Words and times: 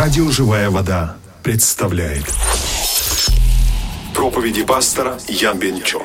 Радио 0.00 0.30
«Живая 0.30 0.70
вода» 0.70 1.16
представляет 1.42 2.24
проповеди 4.14 4.64
пастора 4.64 5.18
Ян 5.28 5.58
Бенчо. 5.58 6.00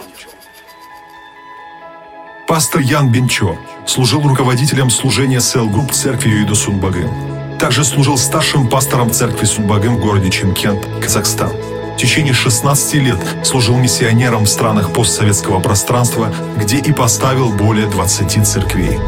Пастор 2.45 2.81
Ян 2.81 3.09
Бенчо 3.09 3.57
служил 3.87 4.21
руководителем 4.21 4.89
служения 4.89 5.39
СЛ-групп 5.39 5.93
церкви 5.93 6.27
Юида 6.27 6.55
Сунбагым. 6.55 7.09
Также 7.57 7.85
служил 7.85 8.17
старшим 8.17 8.69
пастором 8.69 9.11
церкви 9.11 9.45
Сунбагым 9.45 9.95
в 9.95 10.01
городе 10.01 10.29
Чимкент, 10.29 10.85
Казахстан. 11.01 11.51
В 11.51 11.95
течение 11.95 12.33
16 12.33 12.95
лет 12.95 13.19
служил 13.45 13.77
миссионером 13.77 14.43
в 14.43 14.49
странах 14.49 14.91
постсоветского 14.91 15.61
пространства, 15.61 16.35
где 16.57 16.79
и 16.79 16.91
поставил 16.91 17.53
более 17.53 17.87
20 17.87 18.45
церквей. 18.45 18.99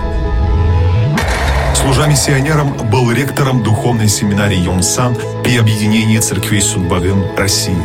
Служа 1.88 2.06
миссионером, 2.06 2.90
был 2.90 3.10
ректором 3.14 3.64
духовной 3.64 4.10
семинарии 4.10 4.58
Йонсан 4.58 5.16
при 5.42 5.56
объединении 5.56 6.20
церквей 6.20 6.62
Сунбагын 6.62 7.38
России. 7.38 7.82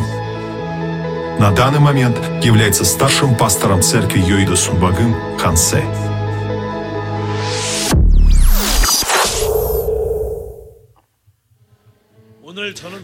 На 1.39 1.51
данный 1.51 1.79
момент 1.79 2.17
является 2.43 2.83
старшим 2.83 3.33
пастором 3.33 3.81
церкви 3.81 4.19
Йоида 4.19 4.57
Сунбагын 4.57 5.15
Хансе. 5.39 5.85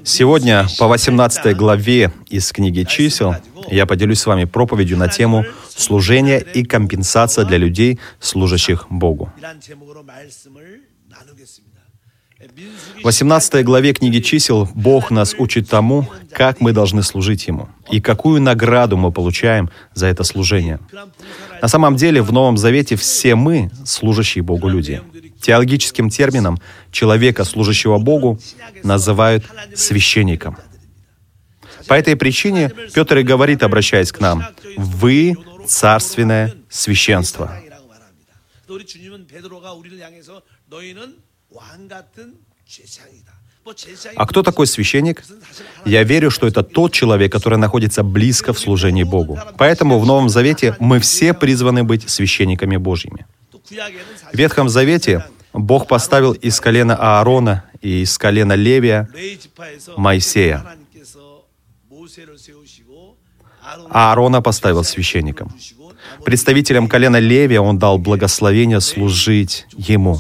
Сегодня 0.04 0.68
по 0.78 0.88
18 0.90 1.56
главе 1.56 2.12
из 2.28 2.52
книги 2.52 2.84
«Чисел» 2.84 3.36
я 3.70 3.86
поделюсь 3.86 4.20
с 4.20 4.26
вами 4.26 4.44
проповедью 4.44 4.98
на 4.98 5.08
тему 5.08 5.46
«Служение 5.70 6.42
и 6.42 6.66
компенсация 6.66 7.46
для 7.46 7.58
людей, 7.58 8.00
служащих 8.20 8.88
Богу». 8.90 9.32
В 13.02 13.04
18 13.04 13.66
главе 13.66 13.94
книги 13.94 14.20
«Чисел» 14.20 14.70
Бог 14.74 15.12
нас 15.12 15.36
учит 15.38 15.70
тому, 15.70 16.08
как 16.32 16.62
мы 16.62 16.72
должны 16.72 17.04
служить 17.04 17.48
Ему 17.48 17.68
и 17.92 18.00
какую 18.00 18.42
награду 18.42 18.96
мы 18.96 19.12
получаем 19.12 19.70
за 19.94 20.08
это 20.08 20.24
служение. 20.24 20.80
На 21.62 21.68
самом 21.68 21.98
деле, 21.98 22.22
в 22.22 22.32
Новом 22.32 22.58
Завете 22.58 22.96
все 22.96 23.36
мы— 23.36 23.70
служащие 23.86 24.42
Богу 24.42 24.70
люди. 24.70 25.02
Теологическим 25.42 26.10
термином 26.10 26.60
человека, 26.92 27.44
служащего 27.44 27.98
Богу, 27.98 28.40
называют 28.84 29.44
священником. 29.76 30.58
По 31.88 31.96
этой 31.96 32.16
причине 32.16 32.72
Петр 32.94 33.18
и 33.18 33.24
говорит, 33.24 33.64
обращаясь 33.64 34.14
к 34.14 34.20
нам, 34.22 34.46
«Вы— 34.78 35.36
царственное 35.68 36.54
священство». 36.70 37.52
А 44.16 44.26
кто 44.26 44.44
такой 44.44 44.68
священник? 44.68 45.24
Я 45.86 46.04
верю, 46.04 46.32
что 46.32 46.48
это 46.48 46.64
тот 46.64 46.94
человек, 46.94 47.32
который 47.32 47.58
находится 47.58 48.04
близко 48.04 48.54
в 48.54 48.60
служении 48.60 49.04
Богу. 49.04 49.40
Поэтому 49.58 50.00
в 50.00 50.06
Новом 50.06 50.30
Завете 50.30 50.76
мы 50.80 51.00
все 51.00 51.34
призваны 51.34 51.84
быть 51.84 52.10
священниками 52.10 52.78
Божьими. 52.78 53.26
В 53.70 54.38
Ветхом 54.38 54.70
Завете 54.70 55.26
Бог 55.54 55.88
поставил 55.88 56.34
из 56.34 56.60
колена 56.60 56.96
Аарона 56.96 57.64
и 57.82 58.02
из 58.02 58.18
колена 58.18 58.54
Левия 58.54 59.10
Моисея. 59.98 60.66
Аарона 63.90 64.42
поставил 64.42 64.84
священником. 64.84 65.54
Представителям 66.26 66.88
колена 66.88 67.18
Левия 67.18 67.62
он 67.62 67.78
дал 67.78 67.98
благословение 67.98 68.82
служить 68.82 69.68
ему. 69.78 70.20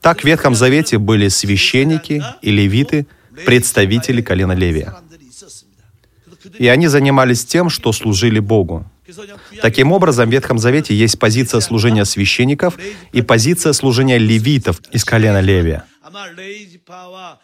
Так 0.00 0.22
в 0.22 0.24
Ветхом 0.24 0.54
Завете 0.54 0.98
были 0.98 1.28
священники 1.28 2.22
и 2.40 2.50
левиты, 2.50 3.06
представители 3.44 4.22
колена 4.22 4.52
Левия. 4.52 4.96
И 6.60 6.68
они 6.68 6.88
занимались 6.88 7.46
тем, 7.46 7.70
что 7.70 7.90
служили 7.90 8.38
Богу. 8.38 8.84
Таким 9.62 9.92
образом, 9.92 10.28
в 10.28 10.32
Ветхом 10.32 10.58
Завете 10.58 10.94
есть 10.94 11.18
позиция 11.18 11.60
служения 11.60 12.04
священников 12.04 12.74
и 13.12 13.22
позиция 13.22 13.72
служения 13.72 14.18
левитов 14.18 14.82
из 14.92 15.06
колена 15.06 15.40
Левия. 15.40 15.84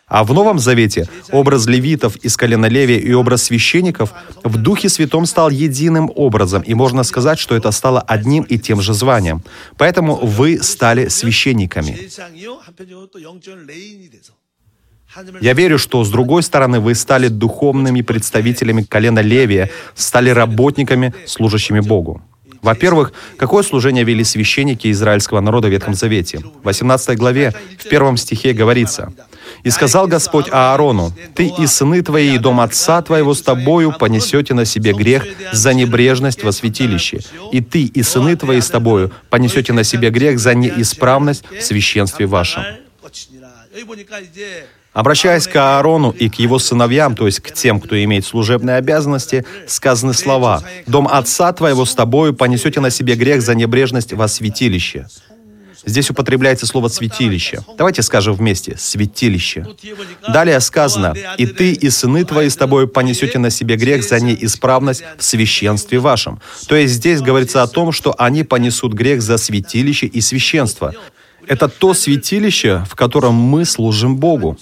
А 0.06 0.22
в 0.22 0.34
Новом 0.34 0.59
Завете 0.59 1.09
образ 1.32 1.66
левитов 1.66 2.16
из 2.16 2.37
колена 2.37 2.66
Левия 2.66 2.99
и 2.99 3.12
образ 3.15 3.44
священников 3.44 4.12
в 4.44 4.59
Духе 4.59 4.91
Святом 4.91 5.25
стал 5.25 5.49
единым 5.49 6.12
образом, 6.15 6.60
и 6.60 6.75
можно 6.75 7.03
сказать, 7.03 7.38
что 7.38 7.56
это 7.56 7.71
стало 7.71 8.03
одним 8.03 8.43
и 8.43 8.59
тем 8.59 8.82
же 8.82 8.93
званием. 8.93 9.43
Поэтому 9.78 10.16
вы 10.16 10.62
стали 10.62 11.09
священниками. 11.09 12.10
Я 15.41 15.55
верю, 15.55 15.78
что 15.78 16.05
с 16.05 16.11
другой 16.11 16.43
стороны 16.43 16.81
вы 16.81 16.94
стали 16.94 17.28
духовными 17.28 18.03
представителями 18.03 18.83
колена 18.83 19.21
Левия, 19.21 19.71
стали 19.94 20.31
работниками, 20.31 21.15
служащими 21.27 21.81
Богу. 21.81 22.22
Во-первых, 22.62 23.12
какое 23.37 23.62
служение 23.62 24.05
вели 24.05 24.25
священники 24.25 24.91
израильского 24.91 25.41
народа 25.41 25.69
в 25.69 25.71
Ветхом 25.71 25.94
Завете? 25.94 26.39
В 26.39 26.65
18 26.65 27.17
главе, 27.17 27.55
в 27.78 27.89
первом 27.89 28.17
стихе 28.17 28.53
говорится, 28.53 29.12
«И 29.62 29.71
сказал 29.71 30.09
Господь 30.09 30.49
Аарону, 30.50 31.12
«Ты 31.34 31.53
и 31.59 31.67
сыны 31.67 32.03
твои, 32.03 32.34
и 32.34 32.38
дом 32.38 32.61
отца 32.61 33.03
твоего 33.03 33.34
с 33.34 33.43
тобою 33.43 33.93
понесете 33.93 34.55
на 34.55 34.65
себе 34.65 34.93
грех 34.93 35.25
за 35.53 35.75
небрежность 35.75 36.43
во 36.43 36.50
святилище, 36.50 37.21
и 37.53 37.61
ты 37.61 37.84
и 37.84 38.03
сыны 38.03 38.37
твои 38.37 38.61
с 38.61 38.69
тобою 38.69 39.12
понесете 39.31 39.73
на 39.73 39.84
себе 39.84 40.11
грех 40.11 40.38
за 40.41 40.55
неисправность 40.55 41.44
в 41.49 41.62
священстве 41.62 42.27
вашем». 42.27 42.65
Обращаясь 44.97 45.47
к 45.47 45.55
Аарону 45.57 46.11
и 46.11 46.31
к 46.31 46.37
его 46.37 46.59
сыновьям, 46.59 47.17
то 47.17 47.27
есть 47.27 47.41
к 47.41 47.53
тем, 47.53 47.83
кто 47.83 48.03
имеет 48.03 48.25
служебные 48.25 48.77
обязанности, 48.77 49.45
сказаны 49.67 50.15
слова 50.15 50.62
«Дом 50.87 51.07
отца 51.07 51.53
твоего 51.53 51.84
с 51.84 51.95
тобою 51.95 52.33
понесете 52.33 52.81
на 52.81 52.89
себе 52.89 53.15
грех 53.15 53.43
за 53.43 53.55
небрежность 53.55 54.15
во 54.15 54.27
святилище». 54.27 55.06
Здесь 55.85 56.09
употребляется 56.09 56.67
слово 56.67 56.89
«святилище». 56.89 57.59
Давайте 57.77 58.01
скажем 58.01 58.33
вместе 58.33 58.75
«святилище». 58.79 59.67
Далее 60.33 60.59
сказано 60.61 61.15
«И 61.37 61.45
ты, 61.45 61.73
и 61.73 61.91
сыны 61.91 62.25
твои 62.25 62.49
с 62.49 62.56
тобой 62.56 62.89
понесете 62.89 63.39
на 63.39 63.51
себе 63.51 63.77
грех 63.77 64.03
за 64.03 64.19
неисправность 64.19 65.05
в 65.19 65.23
священстве 65.23 65.99
вашем». 65.99 66.41
То 66.69 66.75
есть 66.75 66.95
здесь 66.95 67.21
говорится 67.21 67.62
о 67.62 67.67
том, 67.67 67.93
что 67.93 68.15
они 68.17 68.45
понесут 68.45 68.95
грех 68.95 69.21
за 69.21 69.37
святилище 69.37 70.06
и 70.06 70.23
священство. 70.23 70.95
Это 71.47 71.69
то 71.69 71.93
святилище, 71.93 72.83
в 72.89 72.95
котором 72.95 73.35
мы 73.35 73.67
служим 73.67 74.17
Богу. 74.17 74.56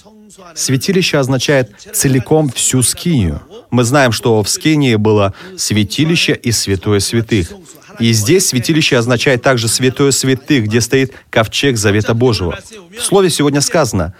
Святилище 0.55 1.17
означает 1.17 1.71
целиком 1.93 2.49
всю 2.49 2.81
скинию. 2.83 3.41
Мы 3.69 3.83
знаем, 3.83 4.11
что 4.11 4.41
в 4.41 4.49
скинии 4.49 4.95
было 4.95 5.33
святилище 5.57 6.33
и 6.33 6.51
святое 6.51 6.99
святых. 6.99 7.51
И 7.99 8.11
здесь 8.11 8.47
святилище 8.47 8.97
означает 8.97 9.41
также 9.41 9.67
святое 9.67 10.11
святых, 10.11 10.65
где 10.65 10.81
стоит 10.81 11.13
ковчег 11.29 11.77
Завета 11.77 12.13
Божьего. 12.13 12.59
В 12.97 13.01
слове 13.01 13.29
сегодня 13.29 13.61
сказано, 13.61 14.13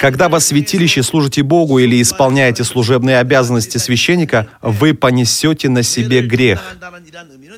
когда 0.00 0.28
во 0.28 0.40
святилище 0.40 1.02
служите 1.02 1.42
Богу 1.42 1.78
или 1.78 2.00
исполняете 2.00 2.62
служебные 2.62 3.18
обязанности 3.18 3.78
священника, 3.78 4.48
вы 4.60 4.94
понесете 4.94 5.68
на 5.68 5.82
себе 5.82 6.22
грех. 6.22 6.76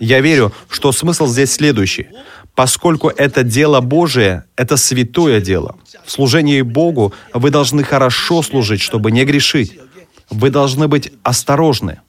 Я 0.01 0.21
верю, 0.21 0.53
что 0.71 0.93
смысл 0.93 1.27
здесь 1.27 1.53
следующий. 1.53 2.09
Поскольку 2.55 3.09
это 3.09 3.43
дело 3.43 3.81
Божие, 3.81 4.45
это 4.57 4.77
святое 4.77 5.41
дело. 5.41 5.77
В 6.05 6.11
служении 6.11 6.63
Богу 6.63 7.13
вы 7.33 7.51
должны 7.51 7.83
хорошо 7.83 8.43
служить, 8.43 8.81
чтобы 8.81 9.11
не 9.11 9.25
грешить. 9.25 9.79
Вы 10.31 10.51
должны 10.51 10.89
быть 10.89 11.13
осторожны. 11.23 12.01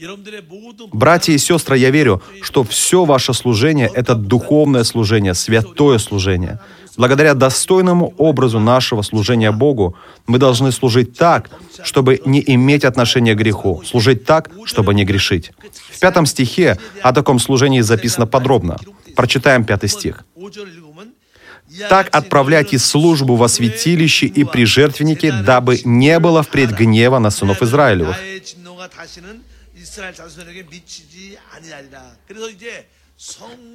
Братья 0.94 1.33
и 1.33 1.38
сестры, 1.38 1.78
я 1.78 1.89
верю, 1.89 2.22
что 2.41 2.63
все 2.63 3.06
ваше 3.06 3.33
служение— 3.33 3.89
это 3.94 4.16
духовное 4.16 4.83
служение, 4.83 5.33
святое 5.33 5.97
служение. 5.97 6.59
Благодаря 6.97 7.33
достойному 7.33 8.13
образу 8.18 8.59
нашего 8.59 9.01
служения 9.01 9.51
Богу 9.51 9.95
мы 10.27 10.38
должны 10.38 10.71
служить 10.71 11.18
так, 11.18 11.50
чтобы 11.83 12.21
не 12.25 12.41
иметь 12.53 12.86
отношения 12.86 13.33
к 13.33 13.38
греху, 13.38 13.83
служить 13.86 14.25
так, 14.25 14.50
чтобы 14.63 14.94
не 14.94 15.03
грешить. 15.03 15.51
В 15.91 16.00
пятом 16.00 16.25
стихе 16.25 16.77
о 17.01 17.12
таком 17.12 17.39
служении 17.39 17.81
записано 17.81 18.27
подробно. 18.27 18.77
Прочитаем 19.15 19.63
пятый 19.63 19.89
стих. 19.89 20.23
Так 21.89 22.09
отправляйте 22.12 22.77
службу 22.77 23.35
во 23.35 23.47
святилище 23.47 24.27
и 24.27 24.44
при 24.44 24.65
жертвеннике, 24.65 25.31
дабы 25.31 25.81
не 25.83 26.19
было 26.19 26.44
впредь 26.44 26.71
гнева 26.71 27.19
на 27.19 27.31
сынов 27.31 27.62
Израилевых. 27.62 28.17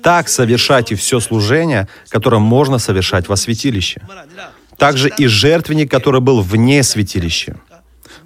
Так 0.02 0.28
совершайте 0.28 0.94
все 0.94 1.20
служение, 1.20 1.88
которое 2.08 2.38
можно 2.38 2.78
совершать 2.78 3.28
во 3.28 3.36
святилище. 3.36 4.02
Также 4.76 5.08
и 5.08 5.26
жертвенник, 5.26 5.90
который 5.90 6.20
был 6.20 6.42
вне 6.42 6.82
святилища. 6.82 7.56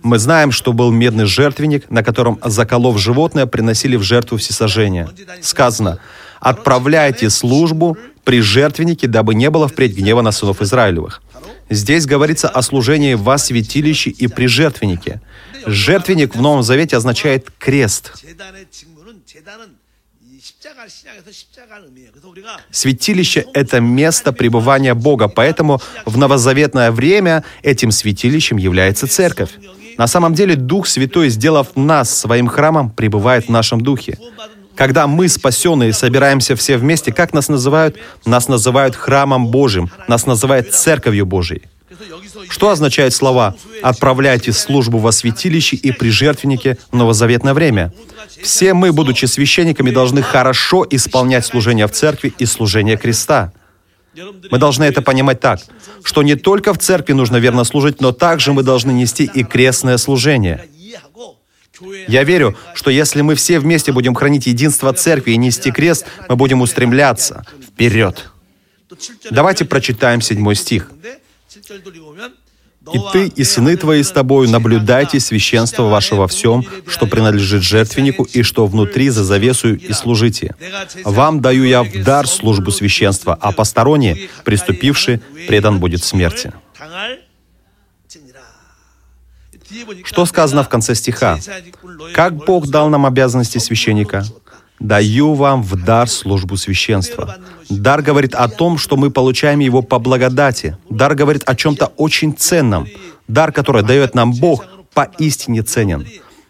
Мы 0.02 0.18
знаем, 0.18 0.52
что 0.52 0.72
был 0.72 0.90
медный 0.90 1.24
жертвенник, 1.24 1.90
на 1.90 2.02
котором, 2.04 2.38
заколов 2.44 2.98
животное, 2.98 3.46
приносили 3.46 3.96
в 3.96 4.02
жертву 4.02 4.36
всесожжения. 4.36 5.08
Сказано, 5.40 5.98
«Отправляйте 6.44 7.30
службу 7.30 7.96
при 8.22 8.40
жертвеннике, 8.40 9.06
дабы 9.08 9.34
не 9.34 9.50
было 9.50 9.66
впредь 9.66 9.96
гнева 9.96 10.22
на 10.22 10.30
сынов 10.30 10.62
Израилевых». 10.62 11.22
Здесь 11.70 12.06
говорится 12.06 12.48
о 12.48 12.62
служении 12.62 13.14
во 13.14 13.38
святилище 13.38 14.10
и 14.10 14.26
при 14.26 14.46
жертвеннике. 14.46 15.20
Жертвенник 15.66 16.34
в 16.36 16.40
Новом 16.40 16.62
Завете 16.62 16.96
означает 16.96 17.50
крест. 17.58 18.12
Святилище— 22.70 23.46
это 23.54 23.80
место 23.80 24.32
пребывания 24.32 24.94
Бога, 24.94 25.28
поэтому 25.28 25.80
в 26.04 26.18
новозаветное 26.18 26.90
время 26.90 27.44
этим 27.62 27.90
святилищем 27.90 28.58
является 28.58 29.06
церковь. 29.06 29.50
На 29.96 30.06
самом 30.06 30.34
деле 30.34 30.56
Дух 30.56 30.86
Святой, 30.86 31.28
сделав 31.28 31.76
нас 31.76 32.16
своим 32.16 32.48
храмом, 32.48 32.90
пребывает 32.90 33.46
в 33.46 33.48
нашем 33.50 33.80
духе. 33.80 34.18
Когда 34.76 35.06
мы, 35.06 35.28
спасенные, 35.28 35.92
собираемся 35.92 36.56
все 36.56 36.76
вместе, 36.76 37.12
как 37.12 37.32
нас 37.32 37.48
называют? 37.48 37.96
Нас 38.24 38.48
называют 38.48 38.96
храмом 38.96 39.48
Божьим, 39.48 39.90
нас 40.08 40.26
называют 40.26 40.72
церковью 40.74 41.26
Божьей. 41.26 41.62
Что 42.48 42.70
означают 42.70 43.14
слова 43.14 43.54
«отправляйте 43.82 44.52
службу 44.52 44.98
во 44.98 45.12
святилище 45.12 45.76
и 45.76 45.92
при 45.92 46.10
жертвеннике 46.10 46.76
в 46.90 46.96
новозаветное 46.96 47.54
время»? 47.54 47.92
Все 48.42 48.74
мы, 48.74 48.92
будучи 48.92 49.26
священниками, 49.26 49.90
должны 49.90 50.22
хорошо 50.22 50.84
исполнять 50.90 51.46
служение 51.46 51.86
в 51.86 51.92
церкви 51.92 52.34
и 52.36 52.44
служение 52.44 52.96
креста. 52.96 53.52
Мы 54.50 54.58
должны 54.58 54.84
это 54.84 55.02
понимать 55.02 55.40
так, 55.40 55.60
что 56.02 56.22
не 56.22 56.34
только 56.34 56.74
в 56.74 56.78
церкви 56.78 57.12
нужно 57.12 57.36
верно 57.36 57.64
служить, 57.64 58.00
но 58.00 58.12
также 58.12 58.52
мы 58.52 58.62
должны 58.62 58.92
нести 58.92 59.24
и 59.24 59.44
крестное 59.44 59.96
служение– 59.98 60.66
я 62.08 62.24
верю, 62.24 62.56
что 62.74 62.90
если 62.90 63.22
мы 63.22 63.34
все 63.34 63.58
вместе 63.58 63.92
будем 63.92 64.14
хранить 64.14 64.46
единство 64.46 64.92
церкви 64.92 65.32
и 65.32 65.36
нести 65.36 65.70
крест, 65.70 66.06
мы 66.28 66.36
будем 66.36 66.60
устремляться 66.60 67.44
вперед. 67.66 68.30
Давайте 69.30 69.64
прочитаем 69.64 70.20
седьмой 70.20 70.54
стих. 70.54 70.90
«И 72.92 72.98
ты 73.12 73.28
и 73.28 73.44
сыны 73.44 73.76
твои 73.78 74.02
с 74.02 74.10
тобою 74.10 74.50
наблюдайте 74.50 75.18
священство 75.18 75.84
ваше 75.84 76.16
во 76.16 76.28
всем, 76.28 76.64
что 76.86 77.06
принадлежит 77.06 77.62
жертвеннику 77.62 78.24
и 78.24 78.42
что 78.42 78.66
внутри 78.66 79.08
за 79.08 79.24
завесую 79.24 79.80
и 79.80 79.92
служите. 79.94 80.54
Вам 81.02 81.40
даю 81.40 81.64
я 81.64 81.82
в 81.82 82.02
дар 82.02 82.26
службу 82.26 82.70
священства, 82.70 83.38
а 83.40 83.52
посторонние, 83.52 84.28
приступивший, 84.44 85.20
предан 85.48 85.80
будет 85.80 86.04
смерти». 86.04 86.52
Что 90.04 90.26
сказано 90.26 90.62
в 90.64 90.68
конце 90.68 90.94
стиха? 90.94 91.38
Как 92.14 92.34
Бог 92.34 92.68
дал 92.68 92.88
нам 92.88 93.06
обязанности 93.06 93.58
священника? 93.58 94.24
«Даю 94.80 95.34
вам 95.34 95.62
в 95.62 95.82
дар 95.82 96.08
службу 96.08 96.56
священства». 96.56 97.36
Дар 97.70 98.02
говорит 98.02 98.34
о 98.34 98.48
том, 98.48 98.76
что 98.76 98.96
мы 98.96 99.10
получаем 99.10 99.60
его 99.60 99.82
по 99.82 99.98
благодати. 99.98 100.76
Дар 100.90 101.14
говорит 101.14 101.42
о 101.46 101.54
чем-то 101.54 101.92
очень 101.96 102.36
ценном. 102.36 102.86
Дар, 103.28 103.52
который 103.52 103.82
дает 103.82 104.14
нам 104.14 104.32
Бог, 104.32 104.66
поистине 104.92 105.62
ценен. 105.62 106.06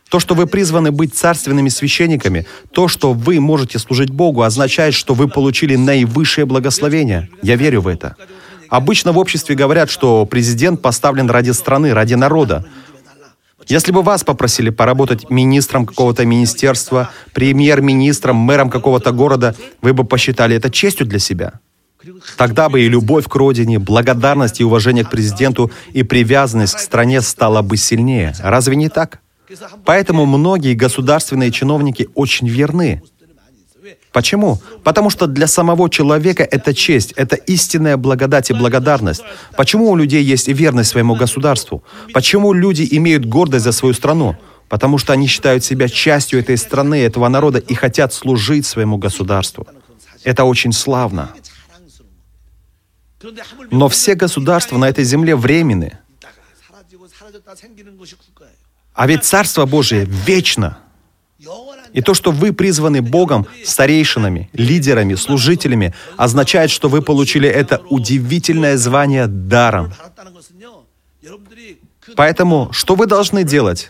То, 0.08 0.20
что 0.20 0.34
вы 0.34 0.46
призваны 0.46 0.90
быть 0.90 1.14
царственными 1.14 1.68
священниками, 1.68 2.46
то, 2.72 2.88
что 2.88 3.12
вы 3.12 3.40
можете 3.40 3.78
служить 3.78 4.10
Богу, 4.10 4.42
означает, 4.42 4.94
что 4.94 5.14
вы 5.14 5.28
получили 5.28 5.76
наивысшее 5.76 6.46
благословение. 6.46 7.28
Я 7.42 7.56
верю 7.56 7.82
в 7.82 7.88
это. 7.88 8.16
Обычно 8.68 9.12
в 9.12 9.18
обществе 9.18 9.54
говорят, 9.54 9.90
что 9.90 10.26
президент 10.26 10.82
поставлен 10.82 11.30
ради 11.30 11.50
страны, 11.50 11.94
ради 11.94 12.14
народа. 12.14 12.64
Если 13.68 13.92
бы 13.92 14.02
вас 14.02 14.24
попросили 14.24 14.70
поработать 14.70 15.30
министром 15.30 15.86
какого-то 15.86 16.24
министерства, 16.24 17.10
премьер-министром, 17.32 18.36
мэром 18.36 18.70
какого-то 18.70 19.12
города, 19.12 19.54
вы 19.82 19.92
бы 19.92 20.04
посчитали 20.04 20.56
это 20.56 20.70
честью 20.70 21.06
для 21.06 21.18
себя. 21.18 21.60
Тогда 22.36 22.68
бы 22.68 22.82
и 22.82 22.88
любовь 22.88 23.26
к 23.26 23.34
родине, 23.34 23.78
благодарность 23.78 24.60
и 24.60 24.64
уважение 24.64 25.04
к 25.04 25.10
президенту 25.10 25.70
и 25.92 26.02
привязанность 26.02 26.74
к 26.74 26.78
стране 26.78 27.20
стала 27.22 27.62
бы 27.62 27.76
сильнее. 27.76 28.34
Разве 28.42 28.76
не 28.76 28.88
так? 28.88 29.20
Поэтому 29.84 30.26
многие 30.26 30.74
государственные 30.74 31.50
чиновники 31.50 32.08
очень 32.14 32.48
верны. 32.48 33.02
Почему? 34.14 34.60
Потому 34.84 35.10
что 35.10 35.26
для 35.26 35.48
самого 35.48 35.90
человека 35.90 36.44
это 36.44 36.72
честь, 36.72 37.10
это 37.16 37.34
истинная 37.34 37.96
благодать 37.96 38.48
и 38.48 38.54
благодарность. 38.54 39.22
Почему 39.56 39.90
у 39.90 39.96
людей 39.96 40.22
есть 40.22 40.46
верность 40.46 40.90
своему 40.90 41.16
государству? 41.16 41.82
Почему 42.12 42.52
люди 42.52 42.86
имеют 42.92 43.26
гордость 43.26 43.64
за 43.64 43.72
свою 43.72 43.92
страну? 43.92 44.36
Потому 44.68 44.98
что 44.98 45.12
они 45.12 45.26
считают 45.26 45.64
себя 45.64 45.88
частью 45.88 46.38
этой 46.38 46.56
страны, 46.56 47.02
этого 47.02 47.26
народа 47.26 47.58
и 47.58 47.74
хотят 47.74 48.14
служить 48.14 48.66
своему 48.66 48.98
государству. 48.98 49.66
Это 50.22 50.44
очень 50.44 50.72
славно. 50.72 51.30
Но 53.72 53.88
все 53.88 54.14
государства 54.14 54.78
на 54.78 54.88
этой 54.88 55.02
земле 55.02 55.34
временны. 55.34 55.98
А 58.94 59.08
ведь 59.08 59.24
Царство 59.24 59.66
Божие 59.66 60.04
вечно– 60.04 60.78
и 61.94 62.02
то, 62.02 62.12
что 62.12 62.32
вы 62.32 62.52
призваны 62.52 63.00
Богом, 63.00 63.46
старейшинами, 63.64 64.50
лидерами, 64.52 65.14
служителями, 65.14 65.94
означает, 66.16 66.70
что 66.70 66.88
вы 66.88 67.02
получили 67.02 67.48
это 67.48 67.80
удивительное 67.88 68.76
звание 68.76 69.28
даром. 69.28 69.94
Поэтому 72.16 72.68
что 72.72 72.96
вы 72.96 73.06
должны 73.06 73.44
делать? 73.44 73.88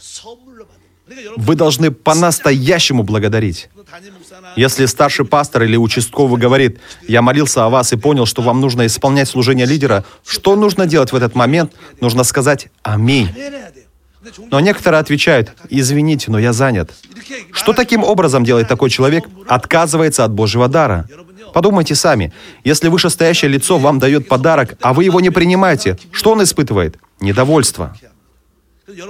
Вы 1.37 1.57
должны 1.57 1.91
по-настоящему 1.91 3.05
благодарить. 3.05 3.71
Если 4.57 4.85
старший 4.85 5.25
пастор 5.25 5.63
или 5.63 5.77
участковый 5.77 6.39
говорит, 6.39 6.81
я 7.09 7.23
молился 7.23 7.65
о 7.65 7.71
вас 7.71 7.93
и 7.93 7.97
понял, 7.97 8.27
что 8.27 8.43
вам 8.43 8.61
нужно 8.61 8.85
исполнять 8.87 9.29
служение 9.29 9.67
лидера, 9.67 10.05
что 10.27 10.57
нужно 10.57 10.87
делать 10.87 11.13
в 11.13 11.17
этот 11.17 11.35
момент? 11.35 11.73
Нужно 12.01 12.25
сказать 12.25 12.69
«Аминь». 12.83 13.31
Но 14.51 14.61
некоторые 14.61 15.01
отвечают, 15.01 15.53
извините, 15.69 16.31
но 16.31 16.39
я 16.39 16.53
занят. 16.53 16.93
Что 17.53 17.73
таким 17.73 18.03
образом 18.05 18.45
делает 18.45 18.69
такой 18.69 18.91
человек? 18.91 19.25
Отказывается 19.49 20.25
от 20.25 20.33
Божьего 20.33 20.69
дара. 20.69 21.07
Подумайте 21.53 21.95
сами, 21.95 22.33
если 22.65 22.89
вышестоящее 22.89 23.51
лицо 23.51 23.79
вам 23.79 23.99
дает 23.99 24.29
подарок, 24.29 24.77
а 24.81 24.93
вы 24.93 25.05
его 25.05 25.21
не 25.21 25.31
принимаете, 25.31 25.99
что 26.11 26.33
он 26.33 26.43
испытывает? 26.43 26.99
Недовольство. 27.21 27.95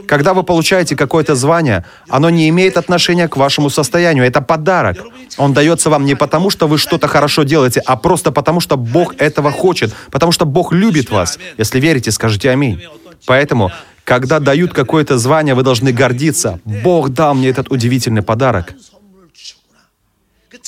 Когда 0.07 0.35
вы 0.35 0.45
получаете 0.45 0.95
какое-то 0.95 1.35
звание, 1.35 1.85
оно 2.09 2.31
не 2.31 2.49
имеет 2.49 2.77
отношения 2.77 3.27
к 3.29 3.37
вашему 3.37 3.71
состоянию. 3.71 4.25
Это 4.25 4.41
подарок. 4.41 4.99
Он 5.37 5.53
дается 5.53 5.91
вам 5.91 6.05
не 6.05 6.15
потому, 6.15 6.51
что 6.51 6.69
вы 6.69 6.79
что-то 6.79 7.09
хорошо 7.09 7.43
делаете, 7.43 7.83
а 7.85 7.97
просто 7.97 8.31
потому, 8.31 8.61
что 8.61 8.77
Бог 8.77 9.15
этого 9.19 9.51
хочет, 9.51 9.93
потому 10.13 10.31
что 10.31 10.45
Бог 10.45 10.73
любит 10.73 11.11
вас. 11.11 11.39
Если 11.59 11.81
верите, 11.81 12.13
скажите 12.13 12.51
«Аминь». 12.51 12.83
Поэтому 13.27 13.73
когда 14.05 14.39
дают 14.39 14.73
какое-то 14.73 15.19
звание, 15.19 15.55
вы 15.55 15.63
должны 15.63 15.93
гордиться. 15.93 16.61
Бог 16.65 17.09
дал 17.11 17.35
мне 17.35 17.49
этот 17.49 17.71
удивительный 17.71 18.23
подарок. 18.23 18.75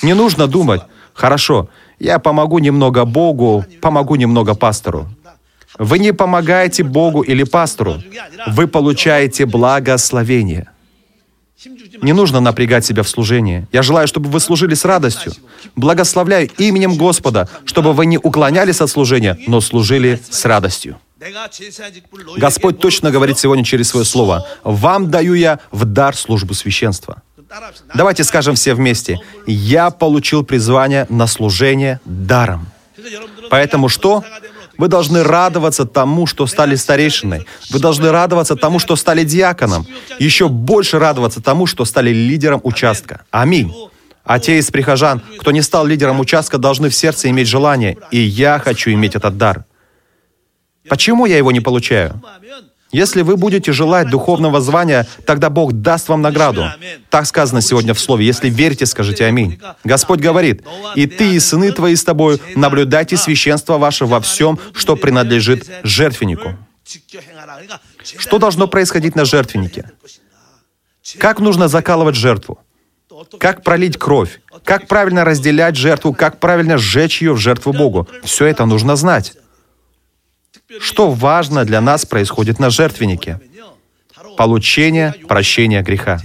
Не 0.03 0.15
нужно 0.15 0.47
думать, 0.47 0.83
хорошо, 1.15 1.69
я 1.99 2.19
помогу 2.19 2.59
немного 2.59 3.05
Богу, 3.05 3.65
помогу 3.81 4.17
немного 4.17 4.55
пастору. 4.55 5.09
Вы 5.79 5.99
не 5.99 6.13
помогаете 6.13 6.83
Богу 6.83 7.21
или 7.21 7.45
пастору. 7.45 8.03
Вы 8.47 8.67
получаете 8.67 9.45
благословение. 9.45 10.71
Не 12.03 12.13
нужно 12.13 12.41
напрягать 12.41 12.85
себя 12.85 13.03
в 13.03 13.09
служении. 13.09 13.67
Я 13.73 13.83
желаю, 13.83 14.07
чтобы 14.07 14.31
вы 14.31 14.41
служили 14.41 14.75
с 14.75 14.85
радостью. 14.85 15.33
Благословляю 15.75 16.49
именем 16.59 16.97
Господа, 16.97 17.49
чтобы 17.65 17.93
вы 17.93 18.07
не 18.07 18.19
уклонялись 18.19 18.81
от 18.81 18.91
служения, 18.91 19.39
но 19.47 19.61
служили 19.61 20.21
с 20.29 20.45
радостью. 20.45 20.99
Господь 22.37 22.79
точно 22.79 23.11
говорит 23.11 23.39
сегодня 23.39 23.65
через 23.65 23.89
свое 23.89 24.05
слово. 24.05 24.47
«Вам 24.65 25.11
даю 25.11 25.35
я 25.35 25.61
в 25.71 25.85
дар 25.85 26.17
службу 26.17 26.55
священства». 26.55 27.23
Давайте 27.95 28.25
скажем 28.25 28.55
все 28.55 28.75
вместе. 28.75 29.19
«Я 29.47 29.91
получил 29.91 30.45
призвание 30.45 31.07
на 31.09 31.27
служение 31.27 32.01
даром». 32.05 32.69
Поэтому 33.51 33.89
что? 33.89 34.25
Вы 34.79 34.89
должны 34.89 35.23
радоваться 35.23 35.87
тому, 35.87 36.27
что 36.27 36.47
стали 36.47 36.75
старейшиной. 36.75 37.47
Вы 37.71 37.79
должны 37.79 38.11
радоваться 38.11 38.57
тому, 38.57 38.79
что 38.79 38.95
стали 38.97 39.25
диаконом. 39.25 39.87
Еще 40.19 40.49
больше 40.49 40.99
радоваться 40.99 41.41
тому, 41.41 41.67
что 41.67 41.85
стали 41.87 42.11
лидером 42.11 42.61
участка. 42.63 43.25
Аминь. 43.31 43.73
А 44.25 44.39
те 44.39 44.59
из 44.59 44.71
прихожан, 44.71 45.23
кто 45.39 45.51
не 45.53 45.63
стал 45.63 45.87
лидером 45.87 46.21
участка, 46.21 46.59
должны 46.59 46.91
в 46.91 46.95
сердце 46.95 47.31
иметь 47.31 47.49
желание. 47.49 47.97
И 48.11 48.19
я 48.19 48.59
хочу 48.59 48.91
иметь 48.91 49.15
этот 49.15 49.39
дар. 49.39 49.65
Почему 50.89 51.27
я 51.27 51.37
его 51.37 51.53
не 51.53 51.61
получаю? 51.61 52.23
Если 52.93 53.23
вы 53.23 53.37
будете 53.37 53.73
желать 53.73 54.09
духовного 54.09 54.61
звания, 54.61 55.07
тогда 55.27 55.51
Бог 55.51 55.73
даст 55.73 56.09
вам 56.09 56.23
награду. 56.23 56.67
Так 57.11 57.27
сказано 57.27 57.61
сегодня 57.61 57.95
в 57.95 58.01
Слове. 58.01 58.25
Если 58.25 58.49
верите, 58.49 58.87
скажите 58.87 59.27
«Аминь». 59.27 59.59
Господь 59.85 60.21
говорит, 60.21 60.65
«И 60.95 61.07
ты, 61.07 61.35
и 61.35 61.41
сыны 61.41 61.73
твои 61.73 61.97
с 61.97 62.05
тобою, 62.05 62.39
наблюдайте 62.55 63.17
священство 63.17 63.77
ваше 63.77 64.07
во 64.07 64.21
всем, 64.21 64.59
что 64.73 64.97
принадлежит 64.97 65.69
жертвеннику». 65.83 66.57
Что 68.19 68.39
должно 68.39 68.69
происходить 68.69 69.17
на 69.17 69.25
жертвеннике? 69.25 69.91
Как 71.19 71.41
нужно 71.41 71.69
закалывать 71.69 72.15
жертву? 72.15 72.61
Как 73.39 73.63
пролить 73.63 73.99
кровь? 73.99 74.41
Как 74.65 74.87
правильно 74.87 75.25
разделять 75.25 75.77
жертву? 75.77 76.13
Как 76.13 76.39
правильно 76.39 76.79
сжечь 76.79 77.23
ее 77.23 77.33
в 77.33 77.39
жертву 77.39 77.73
Богу? 77.73 78.09
Все 78.25 78.47
это 78.47 78.65
нужно 78.67 78.95
знать. 78.97 79.35
Что 80.81 81.11
важно 81.11 81.65
для 81.65 81.81
нас 81.81 82.05
происходит 82.07 82.59
на 82.59 82.71
жертвеннике? 82.71 83.41
Получение 84.37 85.15
прощения 85.29 85.83
греха. 85.83 86.21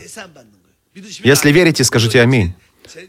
Если 1.23 1.51
верите, 1.51 1.83
скажите 1.83 2.21
аминь. 2.21 2.53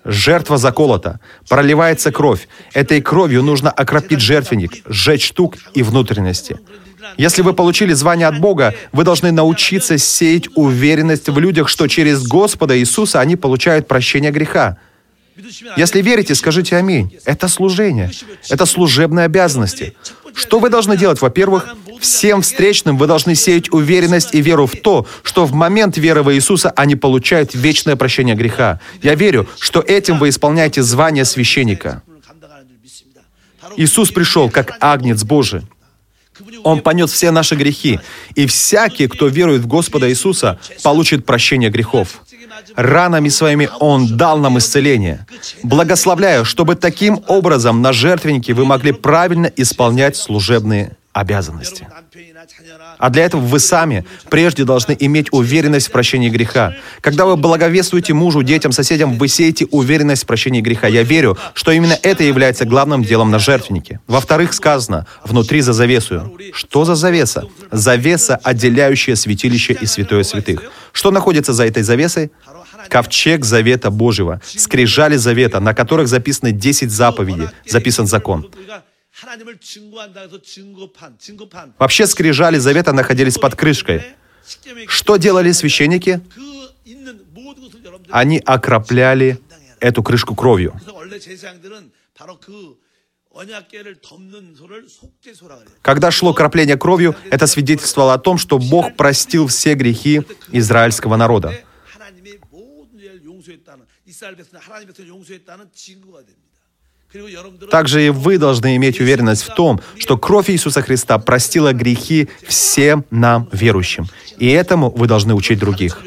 Жертва 0.05 0.59
заколота, 0.59 1.19
проливается 1.49 2.12
кровь. 2.12 2.47
Этой 2.73 3.01
кровью 3.01 3.43
нужно 3.43 3.71
окропить 3.71 4.21
жертвенник, 4.21 4.83
сжечь 4.87 5.27
штук 5.27 5.57
и 5.75 5.83
внутренности. 5.83 6.61
Если 7.17 7.43
вы 7.43 7.53
получили 7.53 7.93
звание 7.93 8.29
от 8.29 8.39
Бога, 8.39 8.75
вы 8.93 9.03
должны 9.05 9.33
научиться 9.33 9.99
сеять 9.99 10.49
уверенность 10.55 11.29
в 11.29 11.39
людях, 11.39 11.69
что 11.69 11.89
через 11.89 12.27
Господа 12.27 12.79
Иисуса 12.79 13.21
они 13.21 13.37
получают 13.37 13.89
прощение 13.89 14.31
греха. 14.31 14.79
Если 15.77 16.03
верите, 16.03 16.35
скажите 16.35 16.77
аминь. 16.77 17.19
Это 17.25 17.49
служение. 17.49 18.11
Это 18.49 18.67
служебные 18.67 19.27
обязанности. 19.27 19.95
Что 20.35 20.59
вы 20.59 20.71
должны 20.71 20.97
делать? 20.97 21.21
Во-первых, 21.21 21.69
всем 22.01 22.43
встречным 22.43 22.97
вы 22.97 23.07
должны 23.07 23.35
сеять 23.35 23.73
уверенность 23.73 24.35
и 24.35 24.41
веру 24.41 24.67
в 24.67 24.77
то, 24.77 25.07
что 25.23 25.45
в 25.45 25.53
момент 25.53 25.97
веры 25.97 26.23
в 26.23 26.35
Иисуса 26.35 26.71
они 26.71 26.97
получают 26.97 27.55
вечное 27.55 27.97
прощение 27.97 28.35
греха. 28.35 28.81
Я 29.03 29.15
верю, 29.15 29.49
что 29.59 29.81
этим 29.81 30.19
вы 30.19 30.31
исполняете 30.31 30.83
звание 30.83 31.25
священника. 31.25 32.03
Иисус 33.77 34.11
пришел 34.11 34.51
как 34.51 34.77
агнец 34.81 35.23
Божий. 35.23 35.62
Он 36.65 36.81
понес 36.81 37.12
все 37.12 37.31
наши 37.31 37.55
грехи, 37.55 38.01
и 38.35 38.47
всякий, 38.47 39.07
кто 39.07 39.29
верует 39.29 39.62
в 39.62 39.67
Господа 39.67 40.09
Иисуса, 40.11 40.59
получит 40.83 41.27
прощение 41.27 41.71
грехов. 41.71 42.23
Ранами 42.76 43.28
своими 43.28 43.68
Он 43.80 44.16
дал 44.16 44.38
нам 44.38 44.59
исцеление. 44.59 45.26
Благословляю, 45.62 46.44
чтобы 46.44 46.75
таким 46.75 47.23
образом 47.26 47.82
на 47.82 47.92
жертвеннике 47.92 48.54
вы 48.54 48.64
могли 48.64 48.92
правильно 48.92 49.47
исполнять 49.47 50.16
служебные 50.16 50.97
обязанности. 51.12 51.87
А 52.99 53.11
для 53.11 53.25
этого 53.25 53.40
вы 53.40 53.59
сами 53.59 54.04
прежде 54.28 54.64
должны 54.64 54.97
иметь 54.99 55.28
уверенность 55.31 55.88
в 55.88 55.92
прощении 55.92 56.28
греха. 56.28 56.75
Когда 57.00 57.25
вы 57.25 57.37
благовествуете 57.37 58.12
мужу, 58.12 58.42
детям, 58.42 58.73
соседям, 58.73 59.19
вы 59.19 59.28
сеете 59.28 59.66
уверенность 59.71 60.25
в 60.25 60.26
прощении 60.26 60.61
греха. 60.61 60.88
Я 60.88 61.02
верю, 61.02 61.38
что 61.54 61.73
именно 61.73 61.99
это 62.02 62.23
является 62.23 62.64
главным 62.64 63.02
делом 63.02 63.31
на 63.31 63.38
жертвеннике. 63.38 64.00
Во-вторых, 64.07 64.52
сказано, 64.52 65.07
внутри 65.25 65.62
за 65.62 65.73
завесую. 65.73 66.37
Что 66.52 66.85
за 66.85 66.95
завеса? 66.95 67.45
Завеса, 67.71 68.37
отделяющая 68.37 69.14
святилище 69.14 69.73
и 69.81 69.87
святое 69.87 70.23
святых. 70.23 70.62
Что 70.92 71.11
находится 71.11 71.52
за 71.52 71.66
этой 71.66 71.83
завесой? 71.83 72.31
Ковчег 72.88 73.45
Завета 73.45 73.90
Божьего, 73.90 74.40
скрижали 74.45 75.16
Завета, 75.16 75.61
на 75.61 75.73
которых 75.73 76.09
записаны 76.09 76.52
10 76.52 76.90
заповедей, 76.90 77.49
записан 77.66 78.07
закон. 78.07 78.50
Вообще 81.79 82.07
скрижали 82.07 82.59
Завета 82.59 82.93
находились 82.93 83.38
под 83.38 83.55
крышкой. 83.55 84.02
Что 84.88 85.17
делали 85.17 85.52
священники? 85.52 86.21
Они 88.11 88.38
окропляли 88.45 89.41
эту 89.81 90.02
крышку 90.02 90.35
кровью. 90.35 90.75
Когда 95.83 96.11
шло 96.11 96.35
кропление 96.35 96.76
кровью, 96.76 97.17
это 97.31 97.47
свидетельствовало 97.47 98.14
о 98.14 98.19
том, 98.19 98.38
что 98.38 98.59
Бог 98.59 98.95
простил 98.97 99.47
все 99.47 99.75
грехи 99.75 100.23
израильского 100.50 101.17
народа. 101.17 101.59
Также 107.71 108.07
и 108.07 108.11
вы 108.11 108.38
должны 108.38 108.76
иметь 108.76 109.00
уверенность 109.00 109.42
в 109.42 109.54
том, 109.54 109.81
что 109.99 110.16
кровь 110.16 110.50
Иисуса 110.50 110.83
Христа 110.83 111.19
простила 111.19 111.73
грехи 111.73 112.28
всем 112.47 113.04
нам, 113.11 113.49
верующим. 113.52 114.07
И 114.38 114.49
этому 114.49 114.90
вы 114.90 115.07
должны 115.07 115.35
учить 115.35 115.59
других. 115.59 115.99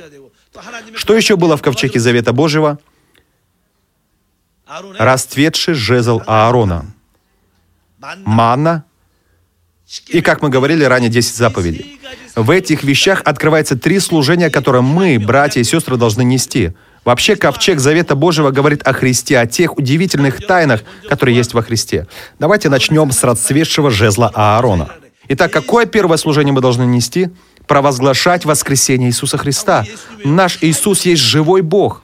Что 0.95 1.15
еще 1.15 1.35
было 1.35 1.57
в 1.57 1.61
ковчеге 1.61 1.99
Завета 1.99 2.33
Божьего? 2.33 2.79
Расцветший 4.97 5.75
жезл 5.75 6.21
Аарона. 6.25 6.85
Манна. 8.23 8.85
И, 10.07 10.21
как 10.21 10.41
мы 10.41 10.49
говорили 10.49 10.83
ранее, 10.83 11.11
10 11.11 11.35
заповедей. 11.35 11.99
В 12.35 12.49
этих 12.49 12.83
вещах 12.83 13.21
открывается 13.23 13.77
три 13.77 13.99
служения, 13.99 14.49
которые 14.49 14.81
мы, 14.81 15.19
братья 15.19 15.61
и 15.61 15.63
сестры, 15.63 15.97
должны 15.97 16.23
нести— 16.23 16.73
Вообще, 17.05 17.35
ковчег 17.35 17.79
Завета 17.79 18.15
Божьего 18.15 18.49
говорит 18.49 18.81
о 18.85 18.91
Христе, 18.91 19.37
о 19.37 19.45
тех 19.45 19.77
удивительных 19.77 20.43
тайнах, 20.45 20.81
которые 21.07 21.37
есть 21.37 21.53
во 21.53 21.61
Христе. 21.61 22.07
Давайте 22.39 22.67
начнем 22.67 23.11
с 23.11 23.23
расцветшего 23.23 23.91
жезла 23.91 24.31
Аарона. 24.33 24.89
Итак, 25.27 25.51
какое 25.51 25.85
первое 25.85 26.17
служение 26.17 26.51
мы 26.51 26.61
должны 26.61 26.83
нести? 26.83 27.29
Провозглашать 27.67 28.45
воскресение 28.45 29.09
Иисуса 29.09 29.37
Христа. 29.37 29.85
Наш 30.23 30.57
Иисус 30.61 31.03
есть 31.03 31.21
живой 31.21 31.61
Бог. 31.61 32.03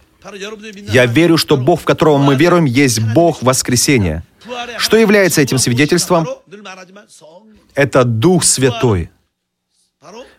Я 0.91 1.08
верю, 1.08 1.38
что 1.38 1.58
Бог, 1.58 1.81
в 1.81 1.84
которого 1.84 2.20
мы 2.20 2.36
веруем, 2.36 2.65
есть 2.65 3.00
Бог 3.00 3.41
воскресения. 3.41 4.24
Что 4.77 4.98
является 4.98 5.41
этим 5.41 5.58
свидетельством? 5.58 6.27
Это 7.74 8.03
Дух 8.03 8.43
Святой. 8.43 9.10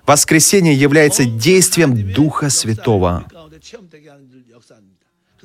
Воскресение 0.07 0.75
является 0.75 1.25
действием 1.25 2.13
Духа 2.13 2.49
Святого. 2.49 3.25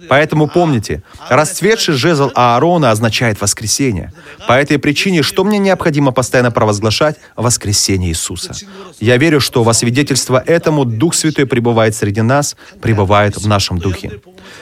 Поэтому 0.09 0.47
помните, 0.47 1.01
расцветший 1.27 1.95
жезл 1.95 2.29
Аарона 2.36 2.91
означает 2.91 3.41
воскресение. 3.41 4.13
По 4.47 4.53
этой 4.53 4.77
причине, 4.77 5.24
что 5.24 5.43
мне 5.43 5.57
необходимо 5.57 6.12
постоянно 6.12 6.51
провозглашать? 6.51 7.17
Воскресение 7.36 8.12
Иисуса. 8.12 8.53
Я 9.00 9.17
верю, 9.17 9.39
что 9.39 9.63
во 9.63 9.74
свидетельство 9.74 10.41
этому 10.45 10.86
Дух 10.86 11.15
Святой 11.15 11.47
пребывает 11.47 11.95
среди 11.95 12.21
нас, 12.21 12.55
пребывает 12.79 13.38
в 13.38 13.47
нашем 13.47 13.79
Духе. 13.79 14.21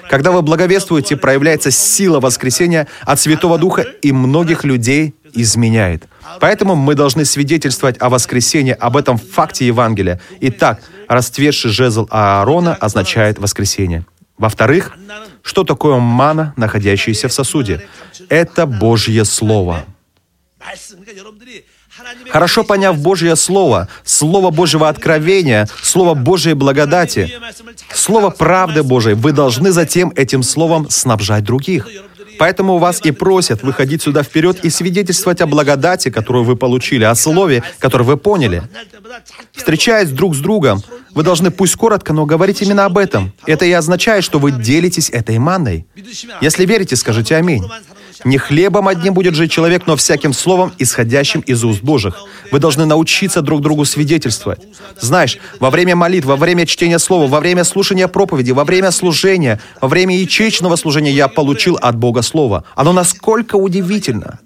Когда 0.09 0.31
вы 0.31 0.41
благовествуете, 0.41 1.17
проявляется 1.17 1.69
сила 1.69 2.21
воскресения 2.21 2.87
от 3.01 3.19
Святого 3.19 3.57
Духа 3.57 3.81
и 3.81 4.13
многих 4.13 4.63
людей 4.63 5.15
изменяет. 5.33 6.07
Поэтому 6.39 6.75
мы 6.75 6.95
должны 6.95 7.25
свидетельствовать 7.25 7.97
о 7.99 8.09
воскресении, 8.09 8.75
об 8.79 8.95
этом 8.95 9.17
факте 9.17 9.67
Евангелия. 9.67 10.21
Итак, 10.39 10.81
расцветший 11.09 11.71
жезл 11.71 12.07
Аарона 12.09 12.73
означает 12.73 13.37
воскресение. 13.37 14.05
Во-вторых, 14.37 14.91
что 15.41 15.63
такое 15.63 15.97
мана, 15.97 16.53
находящаяся 16.57 17.27
в 17.27 17.33
сосуде? 17.33 17.87
Это 18.29 18.65
Божье 18.65 19.23
Слово. 19.25 19.85
Хорошо 22.29 22.63
поняв 22.63 22.97
Божье 22.97 23.35
Слово, 23.35 23.87
Слово 24.03 24.51
Божьего 24.51 24.89
откровения, 24.89 25.67
Слово 25.81 26.13
Божьей 26.13 26.53
благодати, 26.53 27.31
Слово 27.93 28.29
правды 28.29 28.83
Божией, 28.83 29.15
вы 29.15 29.31
должны 29.31 29.71
затем 29.71 30.11
этим 30.15 30.43
Словом 30.43 30.89
снабжать 30.89 31.43
других. 31.45 31.87
Поэтому 32.37 32.77
вас 32.77 33.01
и 33.03 33.11
просят 33.11 33.63
выходить 33.63 34.01
сюда 34.01 34.23
вперед 34.23 34.63
и 34.63 34.69
свидетельствовать 34.69 35.41
о 35.41 35.45
благодати, 35.45 36.09
которую 36.09 36.43
вы 36.43 36.55
получили, 36.55 37.03
о 37.03 37.15
слове, 37.15 37.63
которое 37.79 38.03
вы 38.03 38.17
поняли. 38.17 38.63
Встречаясь 39.53 40.09
друг 40.09 40.35
с 40.35 40.39
другом, 40.39 40.83
вы 41.11 41.23
должны 41.23 41.51
пусть 41.51 41.75
коротко, 41.75 42.13
но 42.13 42.25
говорить 42.25 42.61
именно 42.61 42.85
об 42.85 42.97
этом. 42.97 43.33
Это 43.45 43.65
и 43.65 43.71
означает, 43.71 44.23
что 44.23 44.39
вы 44.39 44.51
делитесь 44.51 45.09
этой 45.09 45.37
манной. 45.37 45.85
Если 46.41 46.65
верите, 46.65 46.95
скажите 46.95 47.35
аминь. 47.35 47.63
Не 48.23 48.37
хлебом 48.37 48.87
одним 48.87 49.13
будет 49.13 49.35
жить 49.35 49.51
человек, 49.51 49.87
но 49.87 49.95
всяким 49.95 50.33
словом, 50.33 50.71
исходящим 50.77 51.41
из 51.41 51.63
уст 51.63 51.81
Божьих. 51.81 52.15
Вы 52.51 52.59
должны 52.59 52.85
научиться 52.85 53.41
друг 53.41 53.61
другу 53.61 53.85
свидетельствовать. 53.85 54.59
Знаешь, 54.99 55.37
во 55.59 55.69
время 55.69 55.95
молитв, 55.95 56.27
во 56.27 56.35
время 56.35 56.65
чтения 56.65 56.99
слова, 56.99 57.27
во 57.27 57.39
время 57.39 57.63
слушания 57.63 58.07
проповеди, 58.07 58.51
во 58.51 58.63
время 58.63 58.91
служения, 58.91 59.59
во 59.81 59.87
время 59.87 60.17
ячеечного 60.17 60.75
служения 60.75 61.11
я 61.11 61.27
получил 61.27 61.77
от 61.81 61.97
Бога 61.97 62.21
Слово. 62.21 62.63
Оно 62.75 62.93
насколько 62.93 63.55
удивительно. 63.55 64.39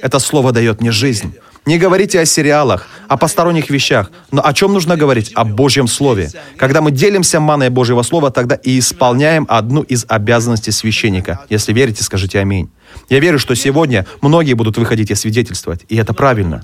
Это 0.00 0.18
Слово 0.18 0.52
дает 0.52 0.80
мне 0.80 0.90
жизнь. 0.90 1.34
Не 1.66 1.78
говорите 1.78 2.20
о 2.20 2.24
сериалах, 2.24 2.86
о 3.08 3.16
посторонних 3.16 3.70
вещах, 3.70 4.10
но 4.30 4.44
о 4.44 4.52
чем 4.52 4.72
нужно 4.72 4.96
говорить? 4.96 5.32
О 5.34 5.44
Божьем 5.44 5.86
Слове. 5.86 6.30
Когда 6.56 6.80
мы 6.80 6.90
делимся 6.90 7.40
маной 7.40 7.68
Божьего 7.68 8.02
Слова, 8.02 8.30
тогда 8.30 8.54
и 8.54 8.78
исполняем 8.78 9.46
одну 9.48 9.82
из 9.82 10.06
обязанностей 10.08 10.70
священника. 10.70 11.44
Если 11.50 11.72
верите, 11.72 12.02
скажите 12.02 12.38
аминь. 12.38 12.70
Я 13.10 13.20
верю, 13.20 13.38
что 13.38 13.54
сегодня 13.54 14.06
многие 14.22 14.54
будут 14.54 14.78
выходить 14.78 15.10
и 15.10 15.14
свидетельствовать, 15.14 15.80
и 15.88 15.96
это 15.96 16.14
правильно. 16.14 16.62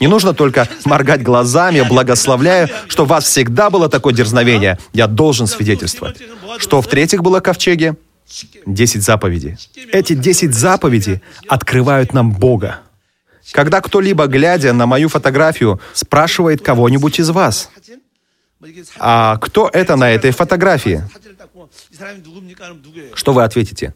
Не 0.00 0.06
нужно 0.06 0.32
только 0.32 0.68
моргать 0.84 1.22
глазами, 1.22 1.82
благословляя, 1.82 2.70
что 2.86 3.02
у 3.02 3.06
вас 3.06 3.24
всегда 3.24 3.70
было 3.70 3.88
такое 3.88 4.14
дерзновение. 4.14 4.78
Я 4.92 5.08
должен 5.08 5.46
свидетельствовать. 5.48 6.18
Что 6.58 6.80
в-третьих 6.80 7.22
было 7.22 7.40
ковчеге? 7.40 7.96
Десять 8.66 9.02
заповедей. 9.02 9.56
Эти 9.92 10.14
десять 10.14 10.54
заповедей 10.54 11.20
открывают 11.48 12.14
нам 12.14 12.32
Бога. 12.32 12.80
Когда 13.52 13.80
кто-либо, 13.80 14.26
глядя 14.26 14.72
на 14.72 14.86
мою 14.86 15.08
фотографию, 15.08 15.80
спрашивает 15.92 16.62
кого-нибудь 16.62 17.20
из 17.20 17.30
вас, 17.30 17.70
а 18.98 19.36
кто 19.38 19.68
это 19.72 19.96
на 19.96 20.10
этой 20.10 20.30
фотографии? 20.30 21.02
Что 23.14 23.32
вы 23.32 23.44
ответите? 23.44 23.94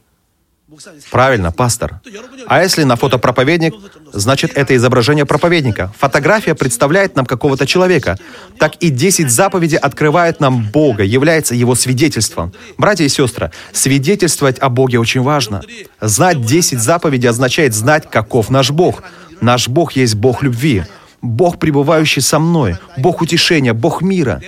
Правильно, 1.10 1.50
пастор. 1.50 2.00
А 2.46 2.62
если 2.62 2.82
на 2.82 2.96
фото 2.96 3.18
проповедник, 3.18 3.75
значит 4.12 4.52
это 4.54 4.76
изображение 4.76 5.25
проповедника. 5.25 5.92
Фотография 5.98 6.54
представляет 6.54 7.16
нам 7.16 7.25
какого-то 7.25 7.66
человека. 7.66 8.18
Так 8.58 8.76
и 8.76 8.90
10 8.90 9.30
заповедей 9.30 9.78
открывают 9.78 10.40
нам 10.40 10.70
Бога, 10.70 11.04
является 11.04 11.54
его 11.54 11.75
свидетельством. 11.75 12.52
Братья 12.76 13.04
и 13.04 13.08
сестры, 13.08 13.50
свидетельствовать 13.72 14.58
о 14.58 14.68
Боге 14.68 14.98
очень 14.98 15.22
важно. 15.22 15.62
Знать 16.00 16.44
10 16.44 16.78
заповедей 16.78 17.30
означает 17.30 17.75
знать, 17.75 18.10
каков 18.10 18.50
наш 18.50 18.70
Бог. 18.70 19.02
Наш 19.40 19.68
Бог 19.68 19.92
есть 19.92 20.16
Бог 20.16 20.42
любви. 20.42 20.84
Бог, 21.20 21.58
пребывающий 21.58 22.22
со 22.22 22.38
мной, 22.38 22.76
Бог 22.96 23.22
утешения, 23.22 23.72
Бог 23.72 24.02
мира. 24.02 24.40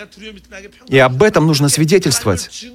И 0.87 0.99
об 0.99 1.23
этом 1.23 1.47
нужно 1.47 1.69
свидетельствовать. 1.69 2.67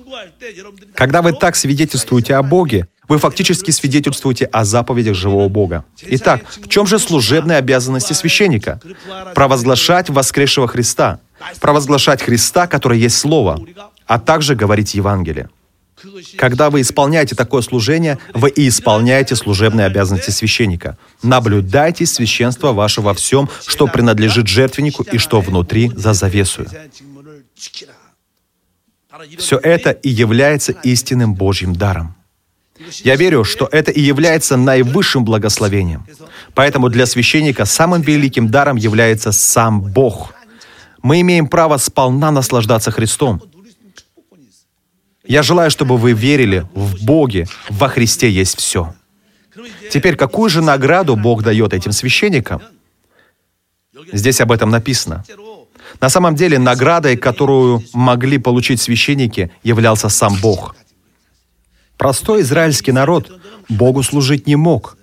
Когда 0.95 1.21
вы 1.21 1.31
так 1.31 1.55
свидетельствуете 1.55 2.35
о 2.35 2.43
Боге, 2.43 2.87
вы 3.07 3.17
фактически 3.17 3.71
свидетельствуете 3.71 4.45
о 4.45 4.65
заповедях 4.65 5.15
живого 5.15 5.49
Бога. 5.49 5.85
Итак, 6.01 6.43
в 6.47 6.67
чем 6.67 6.87
же 6.87 6.99
служебные 6.99 7.57
обязанности 7.57 8.13
священника? 8.13 8.79
Провозглашать 9.33 10.09
воскресшего 10.09 10.67
Христа, 10.67 11.19
провозглашать 11.59 12.21
Христа, 12.21 12.67
который 12.67 12.99
есть 12.99 13.17
Слово, 13.17 13.59
а 14.07 14.19
также 14.19 14.55
говорить 14.55 14.93
Евангелие. 14.95 15.49
Когда 16.37 16.69
вы 16.69 16.81
исполняете 16.81 17.35
такое 17.35 17.61
служение, 17.61 18.17
вы 18.33 18.49
и 18.49 18.67
исполняете 18.67 19.35
служебные 19.35 19.87
обязанности 19.87 20.31
священника. 20.31 20.97
Наблюдайте 21.23 22.05
священство 22.05 22.73
ваше 22.73 23.01
во 23.01 23.13
всем, 23.13 23.49
что 23.65 23.87
принадлежит 23.87 24.47
жертвеннику 24.47 25.03
и 25.03 25.17
что 25.17 25.41
внутри 25.41 25.91
за 25.95 26.13
завесу. 26.13 26.65
Все 29.37 29.57
это 29.57 29.91
и 29.91 30.09
является 30.09 30.73
истинным 30.73 31.33
Божьим 31.33 31.73
даром. 31.73 32.15
Я 33.03 33.15
верю, 33.15 33.43
что 33.43 33.69
это 33.71 33.91
и 33.91 34.01
является 34.01 34.57
наивысшим 34.57 35.23
благословением. 35.23 36.05
Поэтому 36.53 36.89
для 36.89 37.05
священника 37.05 37.65
самым 37.65 38.01
великим 38.01 38.49
даром 38.49 38.75
является 38.75 39.31
сам 39.31 39.81
Бог. 39.81 40.33
Мы 41.01 41.21
имеем 41.21 41.47
право 41.47 41.77
сполна 41.77 42.31
наслаждаться 42.31 42.91
Христом. 42.91 43.41
Я 45.25 45.41
желаю, 45.41 45.71
чтобы 45.71 45.97
вы 45.97 46.13
верили 46.13 46.67
в 46.73 47.03
Боге, 47.05 47.47
во 47.69 47.87
Христе 47.87 48.29
есть 48.29 48.57
все. 48.57 48.93
Теперь, 49.89 50.15
какую 50.15 50.49
же 50.49 50.61
награду 50.61 51.15
Бог 51.15 51.43
дает 51.43 51.73
этим 51.73 51.91
священникам? 51.91 52.61
Здесь 54.11 54.41
об 54.41 54.51
этом 54.51 54.69
написано. 54.69 55.23
На 56.01 56.09
самом 56.09 56.35
деле, 56.35 56.59
наградой, 56.59 57.15
которую 57.15 57.83
могли 57.93 58.37
получить 58.37 58.81
священники, 58.81 59.51
являлся 59.63 60.09
сам 60.09 60.35
Бог. 60.41 60.75
Простой 61.97 62.41
израильский 62.41 62.91
народ 62.91 63.31
Богу 63.69 64.03
служить 64.03 64.47
не 64.47 64.55
мог. 64.55 64.97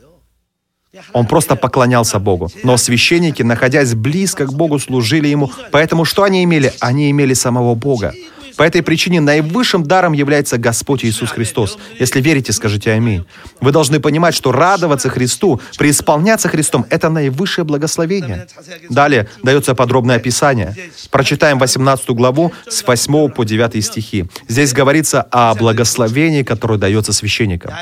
Он 1.12 1.26
просто 1.26 1.56
поклонялся 1.56 2.18
Богу. 2.18 2.50
Но 2.64 2.76
священники, 2.76 3.42
находясь 3.42 3.94
близко 3.94 4.44
к 4.46 4.52
Богу, 4.52 4.78
служили 4.78 5.26
Ему. 5.28 5.50
Поэтому 5.70 6.04
что 6.04 6.22
они 6.22 6.44
имели? 6.44 6.72
Они 6.80 7.11
имели 7.11 7.34
самого 7.34 7.75
Бога. 7.75 8.12
По 8.56 8.62
этой 8.62 8.82
причине 8.82 9.21
наивысшим 9.21 9.82
даром 9.85 10.12
является 10.12 10.59
Господь 10.59 11.04
Иисус 11.04 11.30
Христос. 11.30 11.78
Если 11.99 12.21
верите, 12.21 12.52
скажите 12.52 12.92
аминь. 12.92 13.25
Вы 13.61 13.73
должны 13.73 14.00
понимать, 14.00 14.35
что 14.35 14.52
радоваться 14.52 15.09
Христу, 15.09 15.61
преисполняться 15.78 16.49
Христом— 16.49 16.87
это 16.90 17.09
наивысшее 17.09 17.64
благословение. 17.64 18.47
Далее 18.88 19.28
дается 19.42 19.75
подробное 19.75 20.16
описание. 20.16 20.75
Прочитаем 21.11 21.59
18 21.59 22.11
главу 22.11 22.52
с 22.68 22.87
8 22.87 23.28
по 23.30 23.44
9 23.44 23.85
стихи. 23.85 24.26
Здесь 24.49 24.73
говорится 24.73 25.23
о 25.30 25.54
благословении, 25.54 26.42
которое 26.42 26.78
дается 26.78 27.12
священникам. 27.12 27.73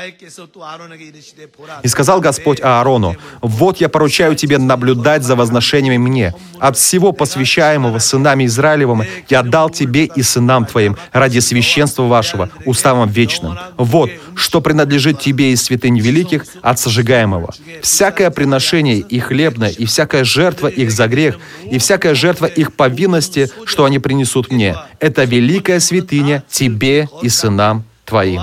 «И 1.83 1.87
сказал 1.87 2.21
Господь 2.21 2.61
Аарону, 2.61 3.15
«Вот 3.41 3.77
я 3.77 3.89
поручаю 3.89 4.35
тебе 4.35 4.57
наблюдать 4.57 5.23
за 5.23 5.35
возношениями 5.35 5.97
мне. 5.97 6.33
От 6.59 6.77
всего 6.77 7.11
посвящаемого 7.11 7.99
сынами 7.99 8.45
Израилевым 8.45 9.03
я 9.29 9.43
дал 9.43 9.69
тебе 9.69 10.05
и 10.05 10.21
сынам 10.21 10.60
устам 10.61 10.65
Твоим, 10.65 10.97
ради 11.11 11.39
священства 11.39 12.03
вашего, 12.03 12.49
уставом 12.65 13.09
вечным. 13.09 13.57
Вот, 13.77 14.09
что 14.35 14.61
принадлежит 14.61 15.19
Тебе 15.19 15.51
из 15.51 15.63
святынь 15.63 15.99
великих 15.99 16.45
от 16.61 16.79
сожигаемого. 16.79 17.53
Всякое 17.81 18.29
приношение 18.29 18.99
их 18.99 19.25
хлебное, 19.25 19.69
и 19.69 19.85
всякая 19.85 20.23
жертва 20.23 20.67
их 20.67 20.91
за 20.91 21.07
грех, 21.07 21.37
и 21.71 21.77
всякая 21.77 22.15
жертва 22.15 22.45
их 22.45 22.73
повинности, 22.73 23.49
что 23.65 23.85
они 23.85 23.99
принесут 23.99 24.51
мне, 24.51 24.75
это 24.99 25.23
великая 25.25 25.79
святыня 25.79 26.43
Тебе 26.49 27.07
и 27.21 27.29
сынам 27.29 27.83
Твоим. 28.05 28.41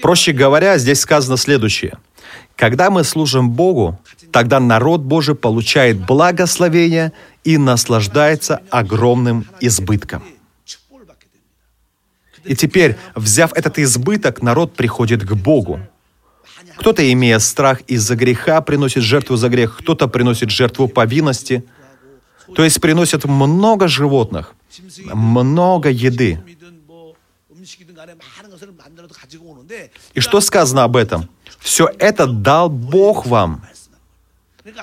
Проще 0.00 0.32
говоря, 0.32 0.78
здесь 0.78 1.00
сказано 1.00 1.36
следующее. 1.36 1.98
Когда 2.56 2.90
мы 2.90 3.02
служим 3.02 3.50
Богу, 3.50 3.98
тогда 4.30 4.60
народ 4.60 5.00
Божий 5.00 5.34
получает 5.34 6.06
благословение 6.06 7.12
и 7.44 7.58
наслаждается 7.58 8.62
огромным 8.70 9.46
избытком. 9.60 10.22
И 12.44 12.54
теперь, 12.54 12.96
взяв 13.14 13.52
этот 13.54 13.78
избыток, 13.78 14.42
народ 14.42 14.74
приходит 14.74 15.24
к 15.24 15.32
Богу. 15.34 15.80
Кто-то, 16.76 17.10
имея 17.12 17.38
страх 17.38 17.80
из-за 17.86 18.16
греха, 18.16 18.60
приносит 18.60 19.02
жертву 19.02 19.36
за 19.36 19.48
грех, 19.48 19.78
кто-то 19.78 20.08
приносит 20.08 20.50
жертву 20.50 20.88
повинности. 20.88 21.64
То 22.54 22.64
есть 22.64 22.80
приносит 22.80 23.24
много 23.24 23.88
животных, 23.88 24.54
много 25.12 25.88
еды. 25.88 26.42
И 30.12 30.20
что 30.20 30.40
сказано 30.40 30.84
об 30.84 30.96
этом? 30.96 31.28
Все 31.58 31.90
это 31.98 32.26
дал 32.26 32.68
Бог 32.68 33.24
вам. 33.26 33.64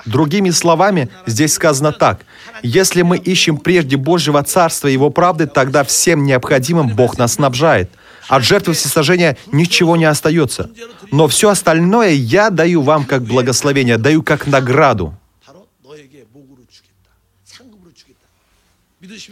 Другими 0.06 0.50
словами, 0.50 1.08
здесь 1.26 1.54
сказано 1.54 1.92
так. 1.92 2.24
Если 2.62 3.02
мы 3.02 3.18
ищем 3.18 3.56
прежде 3.56 3.96
Божьего 3.96 4.42
Царства 4.42 4.88
и 4.88 4.92
Его 4.92 5.10
правды, 5.10 5.46
тогда 5.46 5.84
всем 5.84 6.24
необходимым 6.24 6.88
Бог 6.88 7.18
нас 7.18 7.34
снабжает. 7.34 7.90
От 8.28 8.44
жертвы 8.44 8.74
всесожжения 8.74 9.36
ничего 9.50 9.96
не 9.96 10.04
остается. 10.04 10.70
Но 11.10 11.28
все 11.28 11.50
остальное 11.50 12.10
я 12.10 12.50
даю 12.50 12.82
вам 12.82 13.04
как 13.04 13.24
благословение, 13.24 13.98
даю 13.98 14.22
как 14.22 14.46
награду. 14.46 15.14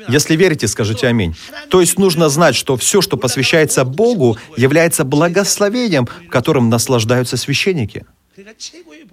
Если 0.09 0.37
верите, 0.37 0.69
скажите 0.69 1.07
аминь. 1.07 1.37
То 1.69 1.81
есть 1.81 1.99
нужно 1.99 2.29
знать, 2.29 2.55
что 2.55 2.77
все, 2.77 3.01
что 3.01 3.17
посвящается 3.17 3.85
Богу, 3.85 4.37
является 4.57 5.05
благословением, 5.05 6.09
которым 6.29 6.69
наслаждаются 6.69 7.37
священники. 7.37 8.05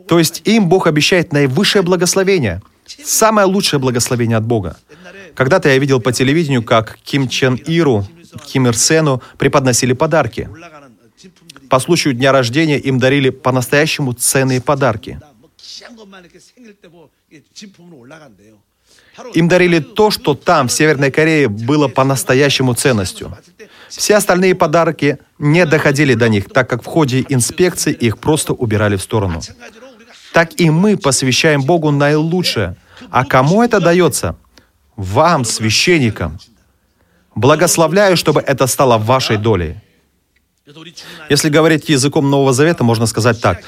То 0.08 0.20
есть 0.20 0.42
им 0.46 0.68
Бог 0.68 0.88
обещает 0.88 1.32
наивысшее 1.34 1.84
благословение, 1.84 2.62
самое 3.04 3.48
лучшее 3.48 3.80
благословение 3.80 4.38
от 4.38 4.46
Бога. 4.46 4.78
Когда-то 5.36 5.70
я 5.70 5.78
видел 5.78 6.02
по 6.02 6.12
телевидению, 6.12 6.64
как 6.64 6.98
Ким 7.04 7.28
Чен 7.28 7.56
Иру, 7.56 8.08
Ким 8.46 8.68
Ир 8.68 8.76
Сену 8.76 9.22
преподносили 9.38 9.94
подарки. 9.94 10.50
По 11.70 11.80
случаю 11.80 12.14
дня 12.14 12.32
рождения 12.32 12.80
им 12.80 13.00
дарили 13.00 13.30
по-настоящему 13.30 14.14
ценные 14.14 14.62
подарки. 14.62 15.20
Им 19.34 19.48
дарили 19.48 19.80
то, 19.80 20.12
что 20.12 20.36
там, 20.36 20.68
в 20.68 20.72
Северной 20.72 21.12
Корее, 21.12 21.50
было 21.50 21.88
по-настоящему 21.88 22.74
ценностью. 22.74 23.36
Все 23.90 24.16
остальные 24.16 24.56
подарки 24.56 25.18
не 25.40 25.66
доходили 25.66 26.14
до 26.14 26.30
них, 26.30 26.50
так 26.50 26.70
как 26.70 26.84
в 26.84 26.86
ходе 26.86 27.26
инспекции 27.30 27.94
их 27.94 28.20
просто 28.20 28.54
убирали 28.54 28.96
в 28.96 29.02
сторону. 29.02 29.42
Так 30.38 30.62
и 30.62 30.70
мы 30.70 30.98
посвящаем 30.98 31.64
Богу 31.64 31.90
наилучшее. 31.90 32.76
А 33.10 33.26
кому 33.26 33.64
это 33.64 33.80
дается? 33.80 34.36
Вам, 34.96 35.44
священникам. 35.46 36.38
Благословляю, 37.34 38.16
чтобы 38.16 38.42
это 38.42 38.68
стало 38.68 39.00
вашей 39.00 39.38
долей. 39.38 39.78
Если 41.32 41.50
говорить 41.50 41.90
языком 41.90 42.30
Нового 42.30 42.54
Завета, 42.54 42.84
можно 42.84 43.08
сказать 43.08 43.42
так. 43.42 43.64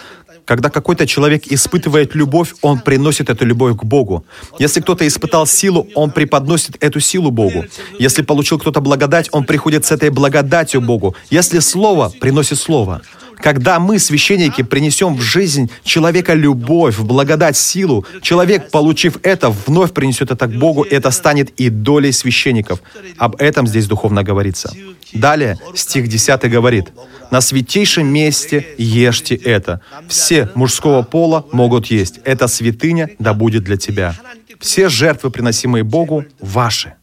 Когда 0.45 0.69
какой-то 0.69 1.07
человек 1.07 1.47
испытывает 1.47 2.13
любовь, 2.13 2.53
он 2.61 2.79
приносит 2.79 3.31
эту 3.31 3.45
любовь 3.45 3.75
к 3.75 3.83
Богу. 3.83 4.23
Если 4.59 4.81
кто-то 4.81 5.07
испытал 5.07 5.47
силу, 5.47 5.87
он 5.95 6.11
преподносит 6.11 6.83
эту 6.83 6.99
силу 6.99 7.31
Богу. 7.31 7.65
Если 7.99 8.21
получил 8.21 8.59
кто-то 8.59 8.79
благодать, 8.79 9.29
он 9.31 9.43
приходит 9.43 9.85
с 9.85 9.91
этой 9.91 10.11
благодатью 10.11 10.81
Богу. 10.81 11.15
Если 11.31 11.59
слово, 11.59 12.11
приносит 12.21 12.59
слово. 12.59 13.01
Когда 13.41 13.79
мы, 13.79 13.99
священники, 13.99 14.63
принесем 14.63 15.15
в 15.15 15.21
жизнь 15.21 15.69
человека 15.83 16.33
любовь, 16.33 16.99
благодать, 16.99 17.57
силу, 17.57 18.05
человек, 18.21 18.69
получив 18.69 19.17
это, 19.23 19.49
вновь 19.49 19.93
принесет 19.93 20.31
это 20.31 20.47
к 20.47 20.51
Богу, 20.51 20.83
это 20.83 21.11
станет 21.11 21.49
и 21.51 21.69
долей 21.69 22.11
священников. 22.11 22.81
Об 23.17 23.35
этом 23.41 23.67
здесь 23.67 23.87
духовно 23.87 24.23
говорится. 24.23 24.71
Далее, 25.13 25.57
стих 25.75 26.07
10 26.07 26.49
говорит, 26.51 26.89
«На 27.31 27.41
святейшем 27.41 28.07
месте 28.07 28.67
ешьте 28.77 29.35
это. 29.35 29.81
Все 30.07 30.49
мужского 30.55 31.03
пола 31.03 31.45
могут 31.51 31.87
есть. 31.87 32.19
Это 32.25 32.47
святыня 32.47 33.09
да 33.19 33.33
будет 33.33 33.63
для 33.63 33.77
тебя. 33.77 34.15
Все 34.59 34.89
жертвы, 34.89 35.31
приносимые 35.31 35.83
Богу, 35.83 36.25
ваши». 36.39 36.93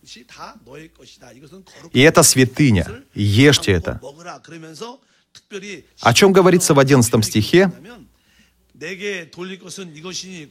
И 1.92 2.01
это 2.01 2.22
святыня. 2.22 2.87
Ешьте 3.14 3.72
это 3.72 4.01
о 6.01 6.15
чем 6.15 6.33
говорится 6.33 6.75
в 6.75 6.79
11 6.79 7.25
стихе, 7.25 7.73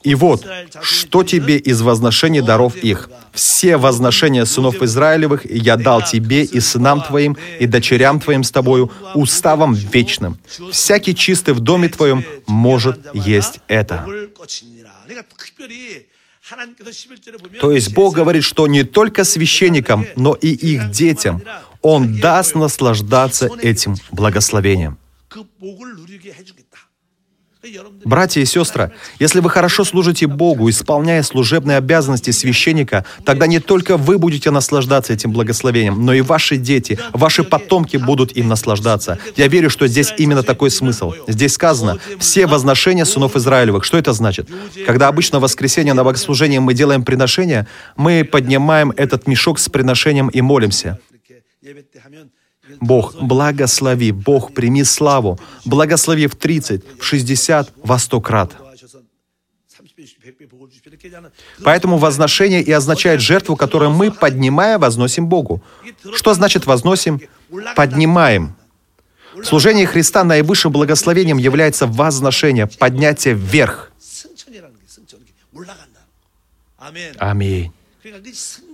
«И 0.04 0.16
вот, 0.16 0.48
что 0.82 1.24
тебе 1.24 1.58
из 1.58 1.82
возношений 1.82 2.42
даров 2.42 2.76
их? 2.76 3.10
Все 3.34 3.78
возношения 3.78 4.46
сынов 4.46 4.82
Израилевых 4.82 5.46
я 5.46 5.78
дал 5.78 6.02
тебе 6.04 6.44
и 6.44 6.60
сынам 6.60 7.04
твоим, 7.04 7.38
и 7.60 7.68
дочерям 7.68 8.20
твоим 8.20 8.44
с 8.44 8.50
тобою, 8.50 8.92
уставом 9.14 9.76
вечным. 9.76 10.40
Всякий 10.72 11.14
чистый 11.14 11.54
в 11.54 11.60
доме 11.60 11.88
твоем 11.90 12.26
может 12.48 13.00
есть 13.14 13.60
это». 13.68 14.08
То 17.60 17.72
есть 17.72 17.94
Бог 17.94 18.14
говорит, 18.16 18.44
что 18.44 18.68
не 18.68 18.84
только 18.84 19.24
священникам, 19.24 20.06
но 20.16 20.34
и 20.34 20.50
их 20.50 20.92
детям 20.92 21.42
он 21.88 22.20
даст 22.20 22.56
наслаждаться 22.56 23.48
этим 23.62 23.96
благословением. 24.12 24.98
Братья 28.04 28.42
и 28.42 28.46
сестры, 28.46 28.92
если 29.20 29.40
вы 29.40 29.52
хорошо 29.52 29.84
служите 29.84 30.26
Богу, 30.26 30.68
исполняя 30.68 31.22
служебные 31.22 31.78
обязанности 31.78 32.32
священника, 32.32 33.06
тогда 33.24 33.46
не 33.46 33.60
только 33.60 33.98
вы 33.98 34.18
будете 34.18 34.50
наслаждаться 34.50 35.14
этим 35.14 35.32
благословением, 35.32 36.04
но 36.04 36.14
и 36.14 36.22
ваши 36.22 36.58
дети, 36.58 36.98
ваши 37.14 37.44
потомки 37.44 37.98
будут 37.98 38.36
им 38.36 38.48
наслаждаться. 38.48 39.20
Я 39.36 39.48
верю, 39.48 39.70
что 39.70 39.86
здесь 39.86 40.12
именно 40.18 40.42
такой 40.42 40.72
смысл. 40.72 41.14
Здесь 41.28 41.54
сказано 41.54 42.00
«все 42.18 42.48
возношения 42.48 43.06
сынов 43.06 43.36
Израилевых». 43.36 43.84
Что 43.84 44.00
это 44.00 44.12
значит? 44.14 44.50
Когда 44.88 45.08
обычно 45.08 45.38
в 45.38 45.44
воскресенье 45.44 45.94
на 45.94 46.04
богослужении 46.04 46.58
мы 46.58 46.74
делаем 46.74 47.04
приношение, 47.04 47.68
мы 47.96 48.24
поднимаем 48.24 48.92
этот 48.98 49.28
мешок 49.28 49.60
с 49.60 49.70
приношением 49.70 50.30
и 50.30 50.42
молимся. 50.42 51.00
Бог, 52.82 53.16
благослови, 53.22 54.12
Бог, 54.12 54.54
прими 54.54 54.84
славу, 54.84 55.40
благослови 55.66 56.28
в 56.28 56.36
30, 56.36 57.00
в 57.00 57.04
60, 57.04 57.74
во 57.84 58.00
100 58.00 58.22
крат. 58.22 58.56
Поэтому 61.64 61.98
возношение 61.98 62.62
и 62.62 62.72
означает 62.72 63.22
жертву, 63.22 63.56
которую 63.56 63.92
мы, 63.92 64.12
поднимая, 64.12 64.78
возносим 64.78 65.28
Богу. 65.28 65.62
Что 66.14 66.34
значит 66.34 66.66
возносим? 66.66 67.22
Поднимаем. 67.76 68.56
Служение 69.44 69.50
служении 69.50 69.86
Христа 69.86 70.24
наивысшим 70.24 70.72
благословением 70.72 71.38
является 71.38 71.88
возношение, 71.88 72.68
поднятие 72.68 73.34
вверх. 73.34 73.92
Аминь. 77.18 77.72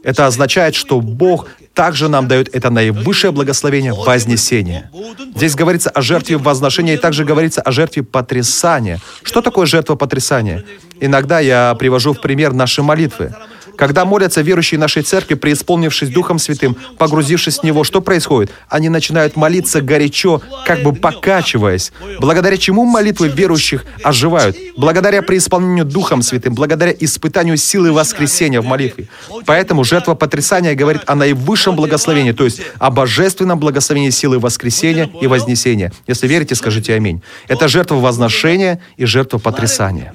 Это 0.04 0.26
означает, 0.26 0.76
что 0.76 1.00
Бог 1.00 1.48
также 1.74 2.10
нам 2.10 2.28
дает 2.28 2.54
это 2.54 2.70
наивысшее 2.70 3.32
благословение– 3.32 3.94
вознесение. 4.06 4.90
Здесь 5.36 5.56
говорится 5.56 5.90
о 5.90 6.02
жертве 6.02 6.38
возношения 6.38 6.96
и 6.96 6.98
также 6.98 7.24
говорится 7.24 7.62
о 7.62 7.72
жертве 7.72 8.04
потрясания. 8.04 9.00
Что 9.24 9.42
такое 9.42 9.66
жертва 9.66 9.96
потрясания? 9.96 10.66
Иногда 11.00 11.40
я 11.40 11.76
привожу 11.76 12.14
в 12.14 12.22
пример 12.22 12.54
наши 12.54 12.84
молитвы. 12.84 13.34
Когда 13.82 14.06
молятся 14.06 14.42
верующие 14.42 14.80
нашей 14.80 15.02
церкви, 15.02 15.34
преисполнившись 15.34 16.10
Духом 16.10 16.38
Святым, 16.38 16.78
погрузившись 17.00 17.58
в 17.58 17.64
Него, 17.64 17.84
что 17.84 18.00
происходит? 18.00 18.52
Они 18.70 18.90
начинают 18.90 19.36
молиться 19.36 19.82
горячо, 19.82 20.40
как 20.68 20.84
бы 20.84 20.94
покачиваясь, 20.94 21.92
благодаря 22.20 22.58
чему 22.58 22.86
молитвы 22.86 23.30
верующих 23.30 23.84
оживают, 24.04 24.56
благодаря 24.78 25.24
преисполнению 25.24 25.86
Духом 25.86 26.22
Святым, 26.22 26.54
благодаря 26.54 26.94
испытанию 27.00 27.58
силы 27.58 27.92
воскресения 27.92 28.62
в 28.62 28.66
молитве. 28.66 29.08
Поэтому 29.48 29.84
жертва 29.84 30.14
потрясания 30.14 30.76
говорит 30.76 31.02
о 31.08 31.16
наивысшем 31.16 31.76
благословении, 31.76 32.34
то 32.34 32.44
есть 32.44 32.62
о 32.78 32.92
божественном 32.92 33.58
благословении 33.58 34.12
силы 34.12 34.38
воскресения 34.38 35.10
и 35.20 35.26
вознесения. 35.26 35.92
Если 36.06 36.28
верите, 36.28 36.54
скажите 36.54 36.94
аминь. 36.94 37.24
Это 37.48 37.68
жертва 37.68 37.96
возношения 37.96 38.80
и 38.98 39.06
жертва 39.06 39.40
потрясания. 39.40 40.14